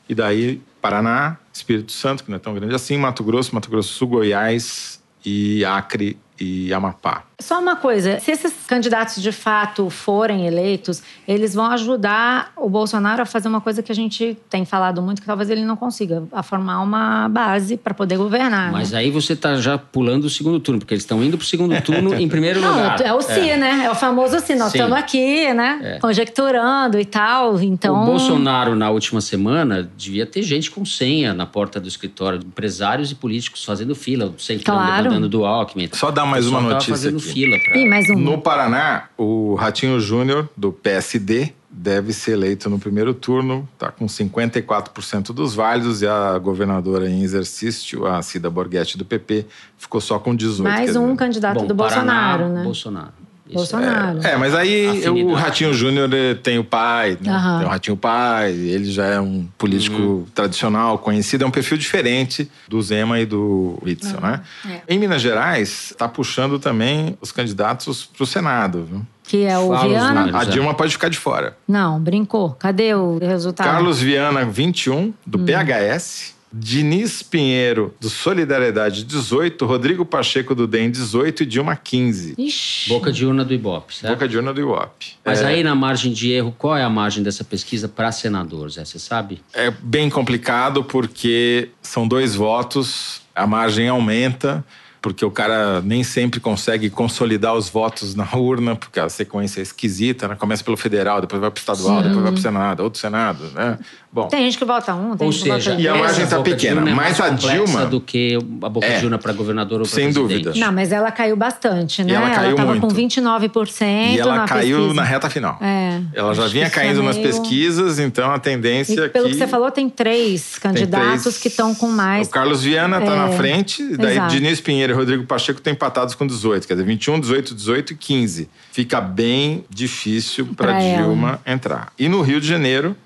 e 0.08 0.16
daí 0.16 0.60
Paraná, 0.82 1.38
Espírito 1.52 1.92
Santo, 1.92 2.24
que 2.24 2.30
não 2.30 2.36
é 2.36 2.40
tão 2.40 2.52
grande 2.52 2.74
assim, 2.74 2.96
Mato 2.96 3.22
Grosso, 3.22 3.54
Mato 3.54 3.70
Grosso 3.70 3.90
do 3.90 3.94
Sul, 3.94 4.08
Goiás 4.08 5.00
e 5.24 5.64
Acre 5.64 6.18
e 6.38 6.74
Amapá. 6.74 7.22
Só 7.40 7.58
uma 7.58 7.74
coisa, 7.74 8.20
se 8.20 8.30
esses 8.30 8.52
candidatos 8.66 9.20
de 9.20 9.32
fato 9.32 9.90
forem 9.90 10.46
eleitos, 10.46 11.02
eles 11.26 11.54
vão 11.54 11.66
ajudar 11.66 12.52
o 12.56 12.68
Bolsonaro 12.68 13.22
a 13.22 13.26
fazer 13.26 13.48
uma 13.48 13.60
coisa 13.60 13.82
que 13.82 13.90
a 13.90 13.94
gente 13.94 14.36
tem 14.48 14.64
falado 14.64 15.02
muito, 15.02 15.20
que 15.20 15.26
talvez 15.26 15.50
ele 15.50 15.64
não 15.64 15.76
consiga, 15.76 16.22
a 16.30 16.42
formar 16.42 16.80
uma 16.80 17.28
base 17.28 17.76
para 17.76 17.92
poder 17.92 18.16
governar. 18.16 18.70
Mas 18.70 18.92
né? 18.92 18.98
aí 18.98 19.10
você 19.10 19.32
está 19.32 19.56
já 19.56 19.76
pulando 19.76 20.24
o 20.24 20.30
segundo 20.30 20.60
turno, 20.60 20.78
porque 20.78 20.94
eles 20.94 21.02
estão 21.02 21.22
indo 21.24 21.36
para 21.36 21.44
o 21.44 21.46
segundo 21.46 21.80
turno 21.82 22.14
em 22.14 22.28
primeiro 22.28 22.60
não, 22.60 22.70
lugar. 22.70 23.00
É 23.00 23.12
o 23.12 23.20
si, 23.20 23.50
é. 23.50 23.56
né? 23.56 23.82
É 23.84 23.90
o 23.90 23.94
famoso 23.94 24.38
si. 24.40 24.54
Nós 24.54 24.72
estamos 24.72 24.96
aqui, 24.96 25.52
né? 25.52 25.80
É. 25.82 25.98
Conjecturando 25.98 27.00
e 27.00 27.04
tal. 27.04 27.60
Então. 27.60 28.02
O 28.02 28.06
Bolsonaro, 28.06 28.76
na 28.76 28.90
última 28.90 29.20
semana, 29.20 29.90
devia 29.96 30.24
ter 30.24 30.42
gente 30.42 30.70
com 30.70 30.84
senha 30.84 31.34
na 31.34 31.46
porta 31.46 31.80
do 31.80 31.88
escritório, 31.88 32.38
empresários 32.38 33.10
e 33.10 33.14
políticos 33.14 33.64
fazendo 33.64 33.94
fila, 33.94 34.26
o 34.26 34.40
Centrão 34.40 34.76
claro. 34.76 35.02
levantando 35.02 35.28
do 35.28 35.44
Alckmin. 35.44 35.88
Só 35.92 36.12
dar 36.12 36.24
mais 36.24 36.46
uma 36.46 36.60
notícia 36.60 37.10
aqui 37.10 37.23
fila 37.32 37.58
para. 37.58 37.78
Ih, 37.78 37.88
mais 37.88 38.10
um. 38.10 38.14
No 38.14 38.40
Paraná, 38.40 39.08
o 39.16 39.54
Ratinho 39.54 39.98
Júnior, 40.00 40.48
do 40.56 40.72
PSD, 40.72 41.52
deve 41.70 42.12
ser 42.12 42.32
eleito 42.32 42.70
no 42.70 42.78
primeiro 42.78 43.12
turno, 43.12 43.68
está 43.72 43.90
com 43.90 44.06
54% 44.06 45.32
dos 45.32 45.54
válidos, 45.54 46.02
e 46.02 46.06
a 46.06 46.38
governadora 46.38 47.08
em 47.08 47.22
exercício, 47.22 48.06
a 48.06 48.22
Cida 48.22 48.48
Borghetti, 48.48 48.96
do 48.96 49.04
PP, 49.04 49.46
ficou 49.76 50.00
só 50.00 50.18
com 50.18 50.36
18%. 50.36 50.62
Mais 50.62 50.96
um 50.96 51.16
candidato 51.16 51.60
Bom, 51.60 51.66
do 51.66 51.74
Bolsonaro, 51.74 52.42
Paraná, 52.44 52.58
né? 52.60 52.64
Bolsonaro. 52.64 53.23
Bolsonaro. 53.52 54.20
É, 54.26 54.32
é, 54.32 54.36
mas 54.36 54.54
aí 54.54 54.86
Afinidade. 54.86 55.24
o 55.24 55.34
Ratinho 55.34 55.74
Júnior 55.74 56.08
tem 56.42 56.58
o 56.58 56.64
pai, 56.64 57.18
né? 57.20 57.32
uhum. 57.32 57.58
tem 57.58 57.66
o 57.66 57.70
Ratinho 57.70 57.96
Pai, 57.96 58.52
ele 58.52 58.90
já 58.90 59.06
é 59.06 59.20
um 59.20 59.46
político 59.58 59.96
uhum. 59.96 60.26
tradicional, 60.34 60.98
conhecido, 60.98 61.44
é 61.44 61.46
um 61.46 61.50
perfil 61.50 61.76
diferente 61.76 62.50
do 62.68 62.80
Zema 62.80 63.20
e 63.20 63.26
do 63.26 63.78
Witzel, 63.84 64.16
uhum. 64.16 64.20
né? 64.20 64.40
É. 64.66 64.94
Em 64.94 64.98
Minas 64.98 65.20
Gerais, 65.20 65.90
está 65.90 66.08
puxando 66.08 66.58
também 66.58 67.18
os 67.20 67.32
candidatos 67.32 68.04
para 68.04 68.24
o 68.24 68.26
Senado, 68.26 68.86
viu? 68.90 69.02
Que 69.26 69.44
é 69.44 69.58
o 69.58 69.68
Fala 69.68 69.88
Viana. 69.88 70.38
A 70.38 70.44
Dilma 70.44 70.74
pode 70.74 70.92
ficar 70.92 71.08
de 71.08 71.18
fora. 71.18 71.56
Não, 71.66 71.98
brincou. 71.98 72.50
Cadê 72.58 72.94
o 72.94 73.18
resultado? 73.18 73.66
Carlos 73.66 74.00
Viana, 74.00 74.44
21, 74.44 75.14
do 75.26 75.38
hum. 75.38 75.46
PHS. 75.46 76.34
Diniz 76.56 77.20
Pinheiro, 77.20 77.92
do 78.00 78.08
Solidariedade, 78.08 79.02
18. 79.02 79.66
Rodrigo 79.66 80.04
Pacheco, 80.04 80.54
do 80.54 80.68
DEM, 80.68 80.88
18. 80.88 81.42
E 81.42 81.46
Dilma, 81.46 81.74
15. 81.74 82.34
Ixi. 82.38 82.88
Boca 82.88 83.10
de 83.10 83.26
urna 83.26 83.44
do 83.44 83.52
Ibope, 83.52 83.92
certo? 83.92 84.12
Boca 84.14 84.28
de 84.28 84.36
urna 84.36 84.54
do 84.54 84.60
Ibope. 84.60 85.14
Mas 85.24 85.42
é... 85.42 85.46
aí, 85.46 85.64
na 85.64 85.74
margem 85.74 86.12
de 86.12 86.30
erro, 86.30 86.54
qual 86.56 86.76
é 86.76 86.84
a 86.84 86.88
margem 86.88 87.24
dessa 87.24 87.42
pesquisa 87.42 87.88
para 87.88 88.12
senador, 88.12 88.70
Zé? 88.70 88.84
Você 88.84 89.00
sabe? 89.00 89.42
É 89.52 89.68
bem 89.68 90.08
complicado 90.08 90.84
porque 90.84 91.70
são 91.82 92.06
dois 92.06 92.36
votos, 92.36 93.20
a 93.34 93.48
margem 93.48 93.88
aumenta 93.88 94.64
porque 95.04 95.22
o 95.22 95.30
cara 95.30 95.82
nem 95.82 96.02
sempre 96.02 96.40
consegue 96.40 96.88
consolidar 96.88 97.52
os 97.52 97.68
votos 97.68 98.14
na 98.14 98.26
urna, 98.34 98.74
porque 98.74 98.98
a 98.98 99.06
sequência 99.10 99.60
é 99.60 99.62
esquisita, 99.62 100.26
né? 100.26 100.34
Começa 100.34 100.64
pelo 100.64 100.78
federal, 100.78 101.20
depois 101.20 101.42
vai 101.42 101.50
para 101.50 101.58
o 101.58 101.60
estadual, 101.60 101.98
Sim. 101.98 102.08
depois 102.08 102.22
vai 102.22 102.32
para 102.32 102.38
o 102.38 102.42
Senado, 102.42 102.82
outro 102.82 102.98
Senado, 102.98 103.44
né? 103.54 103.78
Bom. 104.10 104.28
Tem 104.28 104.44
gente 104.44 104.56
que 104.56 104.64
vota 104.64 104.94
um, 104.94 105.16
tem 105.16 105.26
Ou 105.26 105.32
gente 105.32 105.42
seja, 105.42 105.74
que 105.74 105.82
vota 105.82 105.82
E 105.82 105.88
a 105.88 105.94
margem 105.96 106.24
está 106.24 106.40
pequena, 106.40 106.88
é 106.88 106.94
mas 106.94 107.20
a 107.20 107.30
Dilma 107.30 107.84
do 107.84 108.00
que 108.00 108.38
a 108.62 108.68
boca 108.68 108.86
é, 108.86 109.00
de 109.00 109.04
urna 109.04 109.18
para 109.18 109.32
governador 109.32 109.80
ou 109.80 109.86
Sem 109.86 110.12
dúvida. 110.12 110.52
Não, 110.54 110.72
mas 110.72 110.92
ela 110.92 111.10
caiu 111.10 111.36
bastante, 111.36 112.04
né? 112.04 112.12
E 112.12 112.14
ela 112.14 112.30
caiu 112.30 112.50
ela 112.50 112.56
tava 112.56 112.70
muito. 112.70 112.86
com 112.86 112.94
29% 112.94 114.14
E 114.14 114.20
ela 114.20 114.46
caiu 114.46 114.76
pesquisa. 114.76 114.94
na 114.94 115.02
reta 115.02 115.28
final. 115.28 115.58
É. 115.60 116.00
Ela 116.14 116.32
já 116.32 116.46
vinha 116.46 116.70
caindo 116.70 117.02
nas 117.02 117.16
meio... 117.16 117.28
pesquisas, 117.28 117.98
então 117.98 118.30
a 118.30 118.38
tendência 118.38 119.06
e 119.06 119.08
pelo 119.08 119.26
que... 119.26 119.32
que 119.32 119.38
você 119.38 119.48
falou, 119.48 119.68
tem 119.72 119.90
três 119.90 120.60
candidatos 120.60 121.22
três... 121.22 121.38
que 121.38 121.48
estão 121.48 121.74
com 121.74 121.88
mais. 121.88 122.28
O 122.28 122.30
Carlos 122.30 122.62
Viana 122.62 123.00
está 123.00 123.14
é... 123.14 123.16
na 123.16 123.28
frente, 123.30 123.96
daí 123.96 124.12
Exato. 124.12 124.32
Diniz 124.32 124.60
Pinheiro 124.60 124.93
e 124.94 124.96
Rodrigo 124.96 125.24
Pacheco 125.24 125.58
estão 125.58 125.72
empatados 125.72 126.14
com 126.14 126.26
18, 126.26 126.66
quer 126.66 126.74
dizer, 126.74 126.86
21, 126.86 127.20
18, 127.20 127.54
18 127.54 127.92
e 127.92 127.96
15. 127.96 128.48
Fica 128.72 129.00
bem 129.00 129.64
difícil 129.68 130.46
para 130.56 130.78
Dilma 130.78 131.40
entrar. 131.46 131.92
E 131.98 132.08
no 132.08 132.22
Rio 132.22 132.40
de 132.40 132.46
Janeiro, 132.46 132.96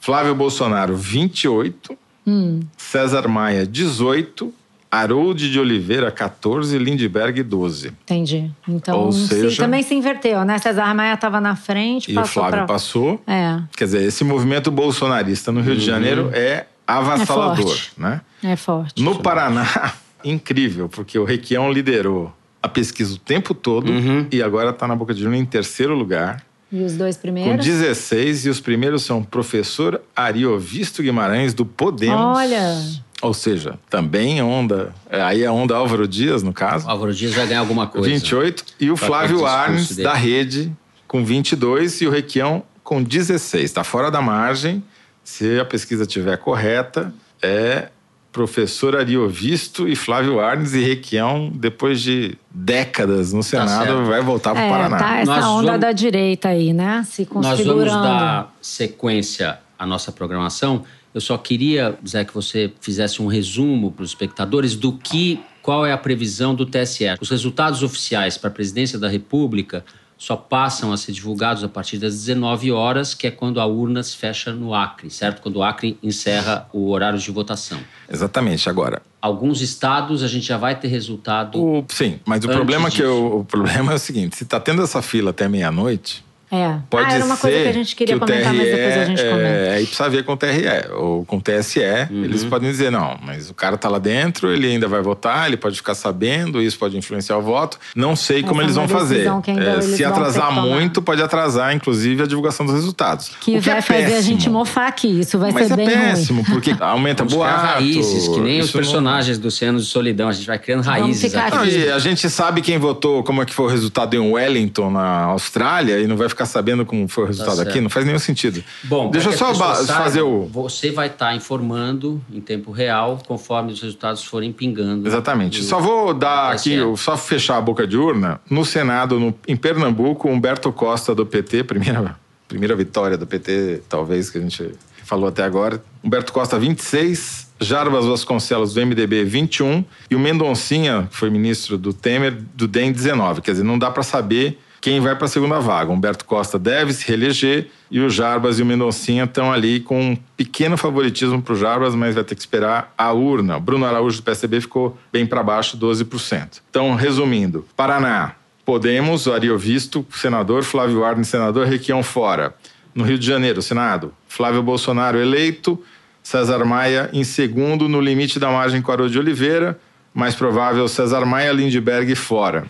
Flávio 0.00 0.34
Bolsonaro, 0.34 0.96
28. 0.96 1.96
Hum. 2.26 2.60
César 2.76 3.28
Maia, 3.28 3.66
18. 3.66 4.52
Harold 4.88 5.50
de 5.50 5.60
Oliveira, 5.60 6.10
14, 6.10 6.78
Lindbergh, 6.78 7.42
12. 7.42 7.88
Entendi. 7.88 8.50
Então, 8.66 9.00
Ou 9.00 9.12
seja, 9.12 9.50
se, 9.50 9.56
também 9.56 9.82
se 9.82 9.94
inverteu, 9.94 10.44
né? 10.44 10.58
Cesar 10.58 10.94
Maia 10.94 11.14
estava 11.14 11.40
na 11.40 11.56
frente, 11.56 12.10
e 12.10 12.14
passou 12.14 12.30
o 12.30 12.32
Flávio 12.46 12.58
pra... 12.58 12.66
passou. 12.66 13.22
É. 13.26 13.60
Quer 13.76 13.84
dizer, 13.84 14.02
esse 14.04 14.24
movimento 14.24 14.70
bolsonarista 14.70 15.50
no 15.52 15.60
Rio 15.60 15.72
uhum. 15.72 15.78
de 15.78 15.84
Janeiro 15.84 16.30
é 16.32 16.66
avassalador, 16.86 17.76
é 17.98 18.00
né? 18.00 18.20
É 18.42 18.56
forte. 18.56 19.02
No 19.02 19.18
Paraná, 19.18 19.92
incrível, 20.28 20.88
porque 20.88 21.18
o 21.18 21.24
Requião 21.24 21.72
liderou 21.72 22.32
a 22.62 22.68
pesquisa 22.68 23.14
o 23.14 23.18
tempo 23.18 23.54
todo 23.54 23.90
uhum. 23.90 24.26
e 24.30 24.42
agora 24.42 24.70
está 24.70 24.88
na 24.88 24.96
boca 24.96 25.14
de 25.14 25.24
urna 25.24 25.36
em 25.36 25.44
terceiro 25.44 25.94
lugar. 25.94 26.44
E 26.70 26.82
os 26.82 26.96
dois 26.96 27.16
primeiros? 27.16 27.52
Com 27.52 27.62
16, 27.62 28.46
e 28.46 28.48
os 28.50 28.60
primeiros 28.60 29.02
são 29.02 29.22
professor 29.22 30.00
Ariovisto 30.14 31.02
Guimarães, 31.02 31.54
do 31.54 31.64
Podemos. 31.64 32.36
Olha! 32.36 32.76
Ou 33.22 33.32
seja, 33.32 33.78
também 33.88 34.42
onda. 34.42 34.92
É, 35.08 35.22
aí 35.22 35.42
é 35.42 35.50
onda 35.50 35.76
Álvaro 35.76 36.06
Dias, 36.06 36.42
no 36.42 36.52
caso. 36.52 36.88
Álvaro 36.88 37.14
Dias 37.14 37.32
vai 37.34 37.46
ganhar 37.46 37.60
alguma 37.60 37.86
coisa. 37.86 38.08
28. 38.08 38.64
E 38.80 38.90
o 38.90 38.96
Flávio 38.96 39.46
Arnes, 39.46 39.96
da 39.96 40.12
Rede, 40.12 40.70
com 41.06 41.24
22. 41.24 42.02
E 42.02 42.06
o 42.06 42.10
Requião, 42.10 42.62
com 42.82 43.02
16. 43.02 43.64
Está 43.64 43.84
fora 43.84 44.10
da 44.10 44.20
margem. 44.20 44.82
Se 45.24 45.58
a 45.58 45.64
pesquisa 45.64 46.02
estiver 46.02 46.36
correta, 46.36 47.12
é 47.42 47.88
professor 48.36 48.94
Ariovisto 48.94 49.88
e 49.88 49.96
Flávio 49.96 50.38
Arnes 50.38 50.74
e 50.74 50.84
Requião, 50.84 51.50
depois 51.54 52.02
de 52.02 52.36
décadas 52.50 53.32
no 53.32 53.40
tá 53.40 53.46
Senado, 53.48 53.86
tá 53.86 54.02
vai 54.02 54.20
voltar 54.20 54.52
para 54.52 54.62
o 54.62 54.66
é, 54.66 54.68
Paraná. 54.68 54.98
Tá 54.98 55.16
essa 55.20 55.32
Nós 55.32 55.44
onda 55.46 55.66
vamos... 55.68 55.80
da 55.80 55.92
direita 55.92 56.50
aí, 56.50 56.74
né? 56.74 57.02
Se 57.08 57.24
configurando. 57.24 57.64
Nós 57.64 57.90
vamos 57.90 58.06
dar 58.06 58.54
sequência 58.60 59.58
à 59.78 59.86
nossa 59.86 60.12
programação. 60.12 60.84
Eu 61.14 61.20
só 61.22 61.38
queria, 61.38 61.98
Zé, 62.06 62.26
que 62.26 62.34
você 62.34 62.70
fizesse 62.78 63.22
um 63.22 63.26
resumo 63.26 63.90
para 63.90 64.02
os 64.02 64.10
espectadores 64.10 64.76
do 64.76 64.92
que, 64.92 65.40
qual 65.62 65.86
é 65.86 65.92
a 65.92 65.96
previsão 65.96 66.54
do 66.54 66.66
TSE. 66.66 67.06
Os 67.18 67.30
resultados 67.30 67.82
oficiais 67.82 68.36
para 68.36 68.50
a 68.50 68.52
presidência 68.52 68.98
da 68.98 69.08
República 69.08 69.82
só 70.18 70.36
passam 70.36 70.92
a 70.92 70.96
ser 70.96 71.12
divulgados 71.12 71.62
a 71.62 71.68
partir 71.68 71.98
das 71.98 72.14
19 72.14 72.72
horas, 72.72 73.14
que 73.14 73.26
é 73.26 73.30
quando 73.30 73.60
a 73.60 73.66
urna 73.66 74.02
se 74.02 74.16
fecha 74.16 74.52
no 74.52 74.74
Acre, 74.74 75.10
certo? 75.10 75.42
Quando 75.42 75.56
o 75.56 75.62
Acre 75.62 75.98
encerra 76.02 76.68
o 76.72 76.90
horário 76.90 77.18
de 77.18 77.30
votação. 77.30 77.78
Exatamente. 78.10 78.68
Agora, 78.68 79.02
alguns 79.20 79.60
estados 79.60 80.22
a 80.22 80.28
gente 80.28 80.46
já 80.46 80.56
vai 80.56 80.74
ter 80.78 80.88
resultado. 80.88 81.62
O, 81.62 81.84
sim, 81.88 82.18
mas 82.24 82.44
o 82.44 82.48
problema 82.48 82.88
disso. 82.88 83.02
que 83.02 83.06
eu, 83.06 83.40
o 83.40 83.44
problema 83.44 83.92
é 83.92 83.96
o 83.96 83.98
seguinte: 83.98 84.36
se 84.36 84.44
está 84.44 84.58
tendo 84.58 84.82
essa 84.82 85.02
fila 85.02 85.30
até 85.30 85.48
meia-noite, 85.48 86.24
é. 86.50 86.78
Pode 86.88 87.10
ah, 87.10 87.14
era 87.16 87.24
uma 87.24 87.36
coisa 87.36 87.56
que 87.56 87.68
a 87.68 87.72
gente 87.72 87.96
queria 87.96 88.18
comentar, 88.18 88.52
TRE, 88.52 88.56
mas 88.56 88.68
depois 88.68 88.96
a 88.96 89.04
gente 89.04 89.24
comenta. 89.24 89.48
É, 89.48 89.74
aí 89.74 89.86
precisa 89.86 90.08
ver 90.08 90.24
com 90.24 90.32
o 90.32 90.36
TRE 90.36 90.92
ou 90.94 91.24
com 91.24 91.36
o 91.38 91.40
TSE. 91.40 91.80
Uhum. 92.10 92.24
Eles 92.24 92.44
podem 92.44 92.70
dizer, 92.70 92.90
não, 92.90 93.18
mas 93.20 93.50
o 93.50 93.54
cara 93.54 93.74
está 93.74 93.88
lá 93.88 93.98
dentro, 93.98 94.52
ele 94.52 94.68
ainda 94.68 94.86
vai 94.86 95.02
votar, 95.02 95.48
ele 95.48 95.56
pode 95.56 95.76
ficar 95.76 95.94
sabendo, 95.94 96.62
isso 96.62 96.78
pode 96.78 96.96
influenciar 96.96 97.36
o 97.36 97.42
voto. 97.42 97.78
Não 97.96 98.14
sei 98.14 98.42
como 98.42 98.60
Essa 98.60 98.62
eles 98.62 98.76
é 98.76 98.80
vão 98.80 98.88
fazer. 98.88 99.26
É, 99.26 99.80
se 99.80 100.04
atrasar 100.04 100.52
muito, 100.52 101.02
pode 101.02 101.20
atrasar, 101.20 101.74
inclusive, 101.74 102.22
a 102.22 102.26
divulgação 102.26 102.64
dos 102.64 102.74
resultados. 102.76 103.32
Que, 103.40 103.54
que 103.54 103.60
vai 103.60 103.78
é 103.78 103.82
fazer 103.82 104.14
a 104.14 104.20
gente 104.20 104.48
mofar 104.48 104.86
aqui. 104.86 105.20
Isso 105.20 105.38
vai 105.38 105.50
mas 105.50 105.66
ser 105.66 105.72
é 105.72 105.76
bem 105.76 105.88
péssimo, 105.88 106.42
ruim. 106.42 106.52
porque 106.52 106.76
aumenta 106.78 107.24
boato. 107.24 107.66
raízes, 107.66 108.28
que 108.28 108.40
nem 108.40 108.60
os 108.60 108.70
personagens 108.70 109.36
não... 109.36 109.42
do 109.42 109.48
Oceano 109.48 109.80
de 109.80 109.86
Solidão. 109.86 110.28
A 110.28 110.32
gente 110.32 110.46
vai 110.46 110.58
criando 110.58 110.82
raízes 110.82 111.34
aqui. 111.34 111.86
Não, 111.86 111.94
a 111.94 111.98
gente 111.98 112.30
sabe 112.30 112.60
quem 112.60 112.78
votou, 112.78 113.24
como 113.24 113.42
é 113.42 113.44
que 113.44 113.52
foi 113.52 113.66
o 113.66 113.68
resultado 113.68 114.14
em 114.14 114.20
Wellington, 114.20 114.90
na 114.90 115.24
Austrália, 115.24 115.98
e 115.98 116.06
não 116.06 116.16
vai 116.16 116.28
ficar 116.28 116.35
sabendo 116.44 116.84
como 116.84 117.08
foi 117.08 117.24
o 117.24 117.26
resultado 117.28 117.56
tá 117.56 117.62
aqui, 117.62 117.80
não 117.80 117.88
faz 117.88 118.04
nenhum 118.04 118.18
sentido. 118.18 118.62
Bom, 118.84 119.10
deixa 119.10 119.30
eu 119.30 119.32
só 119.32 119.54
fazer 119.54 120.22
o. 120.22 120.46
Você 120.46 120.90
vai 120.90 121.06
estar 121.06 121.28
tá 121.28 121.34
informando 121.34 122.20
em 122.30 122.40
tempo 122.40 122.70
real 122.70 123.18
conforme 123.26 123.72
os 123.72 123.80
resultados 123.80 124.24
forem 124.24 124.52
pingando. 124.52 125.06
Exatamente. 125.06 125.62
Só 125.62 125.80
vou 125.80 126.12
dar 126.12 126.52
aqui, 126.52 126.78
só 126.96 127.16
fechar 127.16 127.56
a 127.56 127.60
boca 127.60 127.86
de 127.86 127.96
urna. 127.96 128.40
No 128.50 128.64
Senado, 128.64 129.18
no, 129.18 129.34
em 129.46 129.56
Pernambuco, 129.56 130.28
Humberto 130.28 130.72
Costa 130.72 131.14
do 131.14 131.24
PT, 131.24 131.64
primeira, 131.64 132.16
primeira 132.48 132.76
vitória 132.76 133.16
do 133.16 133.26
PT, 133.26 133.82
talvez, 133.88 134.28
que 134.28 134.38
a 134.38 134.40
gente 134.40 134.72
falou 135.04 135.28
até 135.28 135.44
agora. 135.44 135.82
Humberto 136.02 136.32
Costa, 136.32 136.58
26. 136.58 137.46
Jarbas 137.58 138.04
Vasconcelos, 138.04 138.74
do 138.74 138.84
MDB, 138.84 139.24
21. 139.24 139.84
E 140.10 140.16
o 140.16 140.18
Mendoncinha, 140.18 141.08
que 141.10 141.16
foi 141.16 141.30
ministro 141.30 141.78
do 141.78 141.92
Temer, 141.92 142.36
do 142.54 142.68
DEM, 142.68 142.92
19. 142.92 143.40
Quer 143.40 143.52
dizer, 143.52 143.64
não 143.64 143.78
dá 143.78 143.90
para 143.90 144.02
saber 144.02 144.58
quem 144.86 145.00
vai 145.00 145.16
para 145.16 145.24
a 145.24 145.28
segunda 145.28 145.58
vaga. 145.58 145.90
Humberto 145.90 146.24
Costa 146.24 146.60
deve 146.60 146.92
se 146.92 147.04
reeleger 147.08 147.66
e 147.90 147.98
o 147.98 148.08
Jarbas 148.08 148.60
e 148.60 148.62
o 148.62 148.66
Mendoncinha 148.66 149.24
estão 149.24 149.52
ali 149.52 149.80
com 149.80 150.00
um 150.00 150.16
pequeno 150.36 150.76
favoritismo 150.76 151.42
para 151.42 151.54
o 151.54 151.56
Jarbas, 151.56 151.92
mas 151.96 152.14
vai 152.14 152.22
ter 152.22 152.36
que 152.36 152.40
esperar 152.40 152.94
a 152.96 153.10
urna. 153.10 153.58
Bruno 153.58 153.84
Araújo 153.84 154.18
do 154.18 154.22
PSDB 154.22 154.60
ficou 154.60 154.96
bem 155.12 155.26
para 155.26 155.42
baixo, 155.42 155.76
12%. 155.76 156.60
Então, 156.70 156.94
resumindo, 156.94 157.66
Paraná, 157.76 158.36
Podemos, 158.64 159.26
Ariovisto, 159.26 160.06
senador, 160.12 160.62
Flávio 160.62 161.04
Arnes, 161.04 161.26
senador, 161.26 161.66
Requião 161.66 162.00
fora. 162.00 162.54
No 162.94 163.02
Rio 163.02 163.18
de 163.18 163.26
Janeiro, 163.26 163.60
Senado, 163.62 164.14
Flávio 164.28 164.62
Bolsonaro 164.62 165.18
eleito, 165.18 165.82
César 166.22 166.64
Maia 166.64 167.10
em 167.12 167.24
segundo, 167.24 167.88
no 167.88 168.00
limite 168.00 168.38
da 168.38 168.52
margem 168.52 168.80
com 168.80 168.92
Haroldo 168.92 169.10
de 169.10 169.18
Oliveira, 169.18 169.80
mais 170.14 170.36
provável 170.36 170.86
César 170.86 171.26
Maia, 171.26 171.50
Lindbergh 171.50 172.14
fora. 172.14 172.68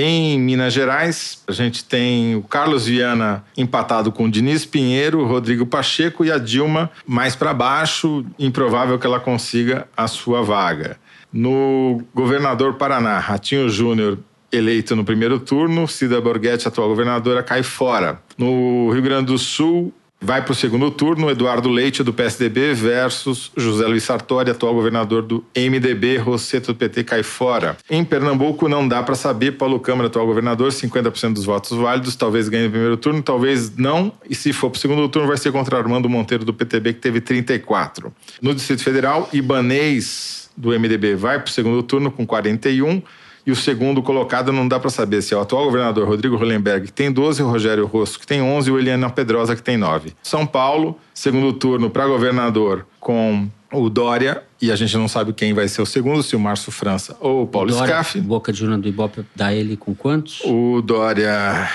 Em 0.00 0.38
Minas 0.38 0.72
Gerais, 0.72 1.42
a 1.48 1.50
gente 1.50 1.84
tem 1.84 2.36
o 2.36 2.42
Carlos 2.44 2.86
Viana 2.86 3.44
empatado 3.56 4.12
com 4.12 4.26
o 4.26 4.30
Diniz 4.30 4.64
Pinheiro, 4.64 5.26
Rodrigo 5.26 5.66
Pacheco 5.66 6.24
e 6.24 6.30
a 6.30 6.38
Dilma 6.38 6.88
mais 7.04 7.34
para 7.34 7.52
baixo, 7.52 8.24
improvável 8.38 8.96
que 8.96 9.04
ela 9.04 9.18
consiga 9.18 9.88
a 9.96 10.06
sua 10.06 10.40
vaga. 10.40 10.96
No 11.32 12.00
governador 12.14 12.74
Paraná, 12.74 13.18
Ratinho 13.18 13.68
Júnior 13.68 14.20
eleito 14.52 14.94
no 14.94 15.04
primeiro 15.04 15.40
turno, 15.40 15.88
Cida 15.88 16.20
Borghetti, 16.20 16.68
atual 16.68 16.88
governadora, 16.88 17.42
cai 17.42 17.64
fora. 17.64 18.22
No 18.38 18.90
Rio 18.92 19.02
Grande 19.02 19.26
do 19.26 19.36
Sul, 19.36 19.92
Vai 20.20 20.42
para 20.42 20.50
o 20.50 20.54
segundo 20.54 20.90
turno 20.90 21.30
Eduardo 21.30 21.68
Leite, 21.68 22.02
do 22.02 22.12
PSDB, 22.12 22.74
versus 22.74 23.52
José 23.56 23.86
Luiz 23.86 24.02
Sartori, 24.02 24.50
atual 24.50 24.74
governador 24.74 25.22
do 25.22 25.44
MDB. 25.56 26.16
Rosseto 26.16 26.72
do 26.72 26.76
PT 26.76 27.04
cai 27.04 27.22
fora. 27.22 27.76
Em 27.88 28.04
Pernambuco, 28.04 28.68
não 28.68 28.86
dá 28.86 29.00
para 29.00 29.14
saber. 29.14 29.52
Paulo 29.52 29.78
Câmara, 29.78 30.08
atual 30.08 30.26
governador, 30.26 30.72
50% 30.72 31.34
dos 31.34 31.44
votos 31.44 31.78
válidos. 31.78 32.16
Talvez 32.16 32.48
ganhe 32.48 32.64
no 32.64 32.70
primeiro 32.70 32.96
turno, 32.96 33.22
talvez 33.22 33.76
não. 33.76 34.12
E 34.28 34.34
se 34.34 34.52
for 34.52 34.70
para 34.70 34.78
o 34.78 34.80
segundo 34.80 35.08
turno, 35.08 35.28
vai 35.28 35.36
ser 35.36 35.52
contra 35.52 35.78
Armando 35.78 36.08
Monteiro, 36.08 36.44
do 36.44 36.52
PTB, 36.52 36.94
que 36.94 37.00
teve 37.00 37.20
34%. 37.20 38.10
No 38.42 38.52
Distrito 38.52 38.82
Federal, 38.82 39.28
Ibanês, 39.32 40.50
do 40.56 40.70
MDB, 40.70 41.14
vai 41.14 41.38
para 41.38 41.48
o 41.48 41.52
segundo 41.52 41.80
turno 41.84 42.10
com 42.10 42.26
41%. 42.26 43.04
E 43.48 43.50
o 43.50 43.56
segundo 43.56 44.02
colocado 44.02 44.52
não 44.52 44.68
dá 44.68 44.78
para 44.78 44.90
saber 44.90 45.22
se 45.22 45.32
é 45.32 45.36
o 45.38 45.40
atual 45.40 45.64
governador 45.64 46.06
Rodrigo 46.06 46.36
Hollenberg, 46.36 46.88
que 46.88 46.92
tem 46.92 47.10
12, 47.10 47.42
o 47.42 47.48
Rogério 47.48 47.86
Rosso, 47.86 48.20
que 48.20 48.26
tem 48.26 48.42
11, 48.42 48.68
e 48.68 48.72
o 48.74 48.78
Eliana 48.78 49.08
Pedrosa, 49.08 49.56
que 49.56 49.62
tem 49.62 49.78
9. 49.78 50.12
São 50.22 50.46
Paulo, 50.46 51.00
segundo 51.14 51.50
turno 51.54 51.88
para 51.88 52.06
governador 52.06 52.86
com 53.00 53.48
o 53.72 53.88
Dória, 53.88 54.42
e 54.60 54.70
a 54.70 54.76
gente 54.76 54.94
não 54.98 55.08
sabe 55.08 55.32
quem 55.32 55.54
vai 55.54 55.66
ser 55.66 55.80
o 55.80 55.86
segundo, 55.86 56.22
se 56.22 56.36
o 56.36 56.38
Márcio 56.38 56.70
França 56.70 57.16
ou 57.20 57.44
o 57.44 57.46
Paulo 57.46 57.70
Dória, 57.70 57.86
Scaff. 57.86 58.20
Boca 58.20 58.52
de 58.52 58.62
urna 58.62 58.76
do 58.76 58.86
Ibope 58.86 59.24
dá 59.34 59.50
ele 59.50 59.78
com 59.78 59.94
quantos? 59.94 60.42
O 60.44 60.82
Dória, 60.82 61.70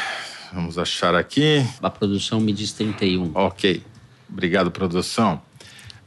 vamos 0.53 0.77
achar 0.77 1.15
aqui. 1.15 1.65
A 1.81 1.89
produção 1.89 2.39
me 2.39 2.53
diz 2.53 2.71
31. 2.73 3.31
Ok. 3.33 3.81
Obrigado, 4.29 4.69
produção. 4.69 5.41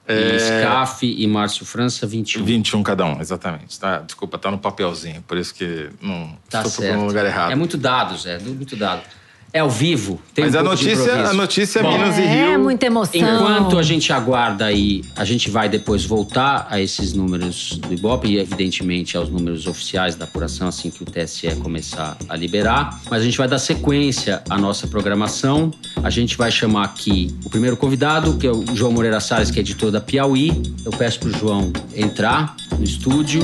É... 0.09 0.38
SCAF 0.38 1.07
e 1.07 1.27
Márcio 1.27 1.66
França, 1.66 2.07
21. 2.07 2.45
21 2.45 2.83
cada 2.83 3.05
um, 3.05 3.21
exatamente. 3.21 3.79
Tá? 3.79 3.99
Desculpa, 3.99 4.38
tá 4.38 4.51
no 4.51 4.59
papelzinho, 4.59 5.23
por 5.23 5.37
isso 5.37 5.55
que 5.55 5.90
não 6.01 6.37
tá 6.49 6.62
estou 6.62 6.85
certo. 6.85 6.99
no 6.99 7.07
lugar 7.07 7.27
errado. 7.27 7.51
É 7.51 7.55
muito 7.55 7.77
dados, 7.77 8.25
é 8.25 8.38
muito 8.38 8.77
dado. 8.77 9.03
É 9.52 9.61
ao 9.61 9.70
vivo. 9.70 10.20
Tem 10.35 10.44
Mas 10.44 10.54
um 10.54 10.59
a, 10.59 10.62
notícia, 10.62 11.28
a 11.28 11.32
notícia 11.32 11.78
é 11.78 11.82
Bom, 11.82 11.92
Minas 11.92 12.18
é, 12.18 12.22
e 12.22 12.26
Rio. 12.26 12.52
É 12.52 12.59
muita 12.59 12.87
emoção. 12.87 13.20
Enquanto 13.20 13.78
a 13.78 13.82
gente 13.82 14.12
aguarda 14.12 14.66
aí, 14.66 15.02
a 15.16 15.24
gente 15.24 15.48
vai 15.50 15.68
depois 15.68 16.04
voltar 16.04 16.66
a 16.70 16.80
esses 16.80 17.12
números 17.12 17.78
do 17.78 17.92
Ibope 17.92 18.28
e, 18.28 18.38
evidentemente, 18.38 19.16
aos 19.16 19.28
números 19.28 19.66
oficiais 19.66 20.14
da 20.14 20.24
apuração 20.24 20.68
assim 20.68 20.90
que 20.90 21.02
o 21.02 21.06
TSE 21.06 21.56
começar 21.56 22.16
a 22.28 22.37
liberar. 22.37 23.00
Mas 23.11 23.22
a 23.22 23.24
gente 23.24 23.38
vai 23.38 23.48
dar 23.48 23.59
sequência 23.59 24.42
à 24.48 24.59
nossa 24.59 24.87
programação. 24.87 25.70
A 26.02 26.11
gente 26.11 26.37
vai 26.37 26.50
chamar 26.50 26.85
aqui 26.85 27.35
o 27.44 27.50
primeiro 27.50 27.76
convidado, 27.76 28.37
que 28.37 28.46
é 28.46 28.50
o 28.50 28.64
João 28.74 28.92
Moreira 28.92 29.20
Salles, 29.20 29.50
que 29.50 29.59
é 29.59 29.61
editor 29.61 29.90
da 29.90 30.00
Piauí. 30.00 30.52
Eu 30.85 30.92
peço 30.92 31.20
para 31.20 31.28
o 31.30 31.32
João 31.32 31.72
entrar 31.94 32.54
no 32.78 32.85
estúdio. 32.85 33.40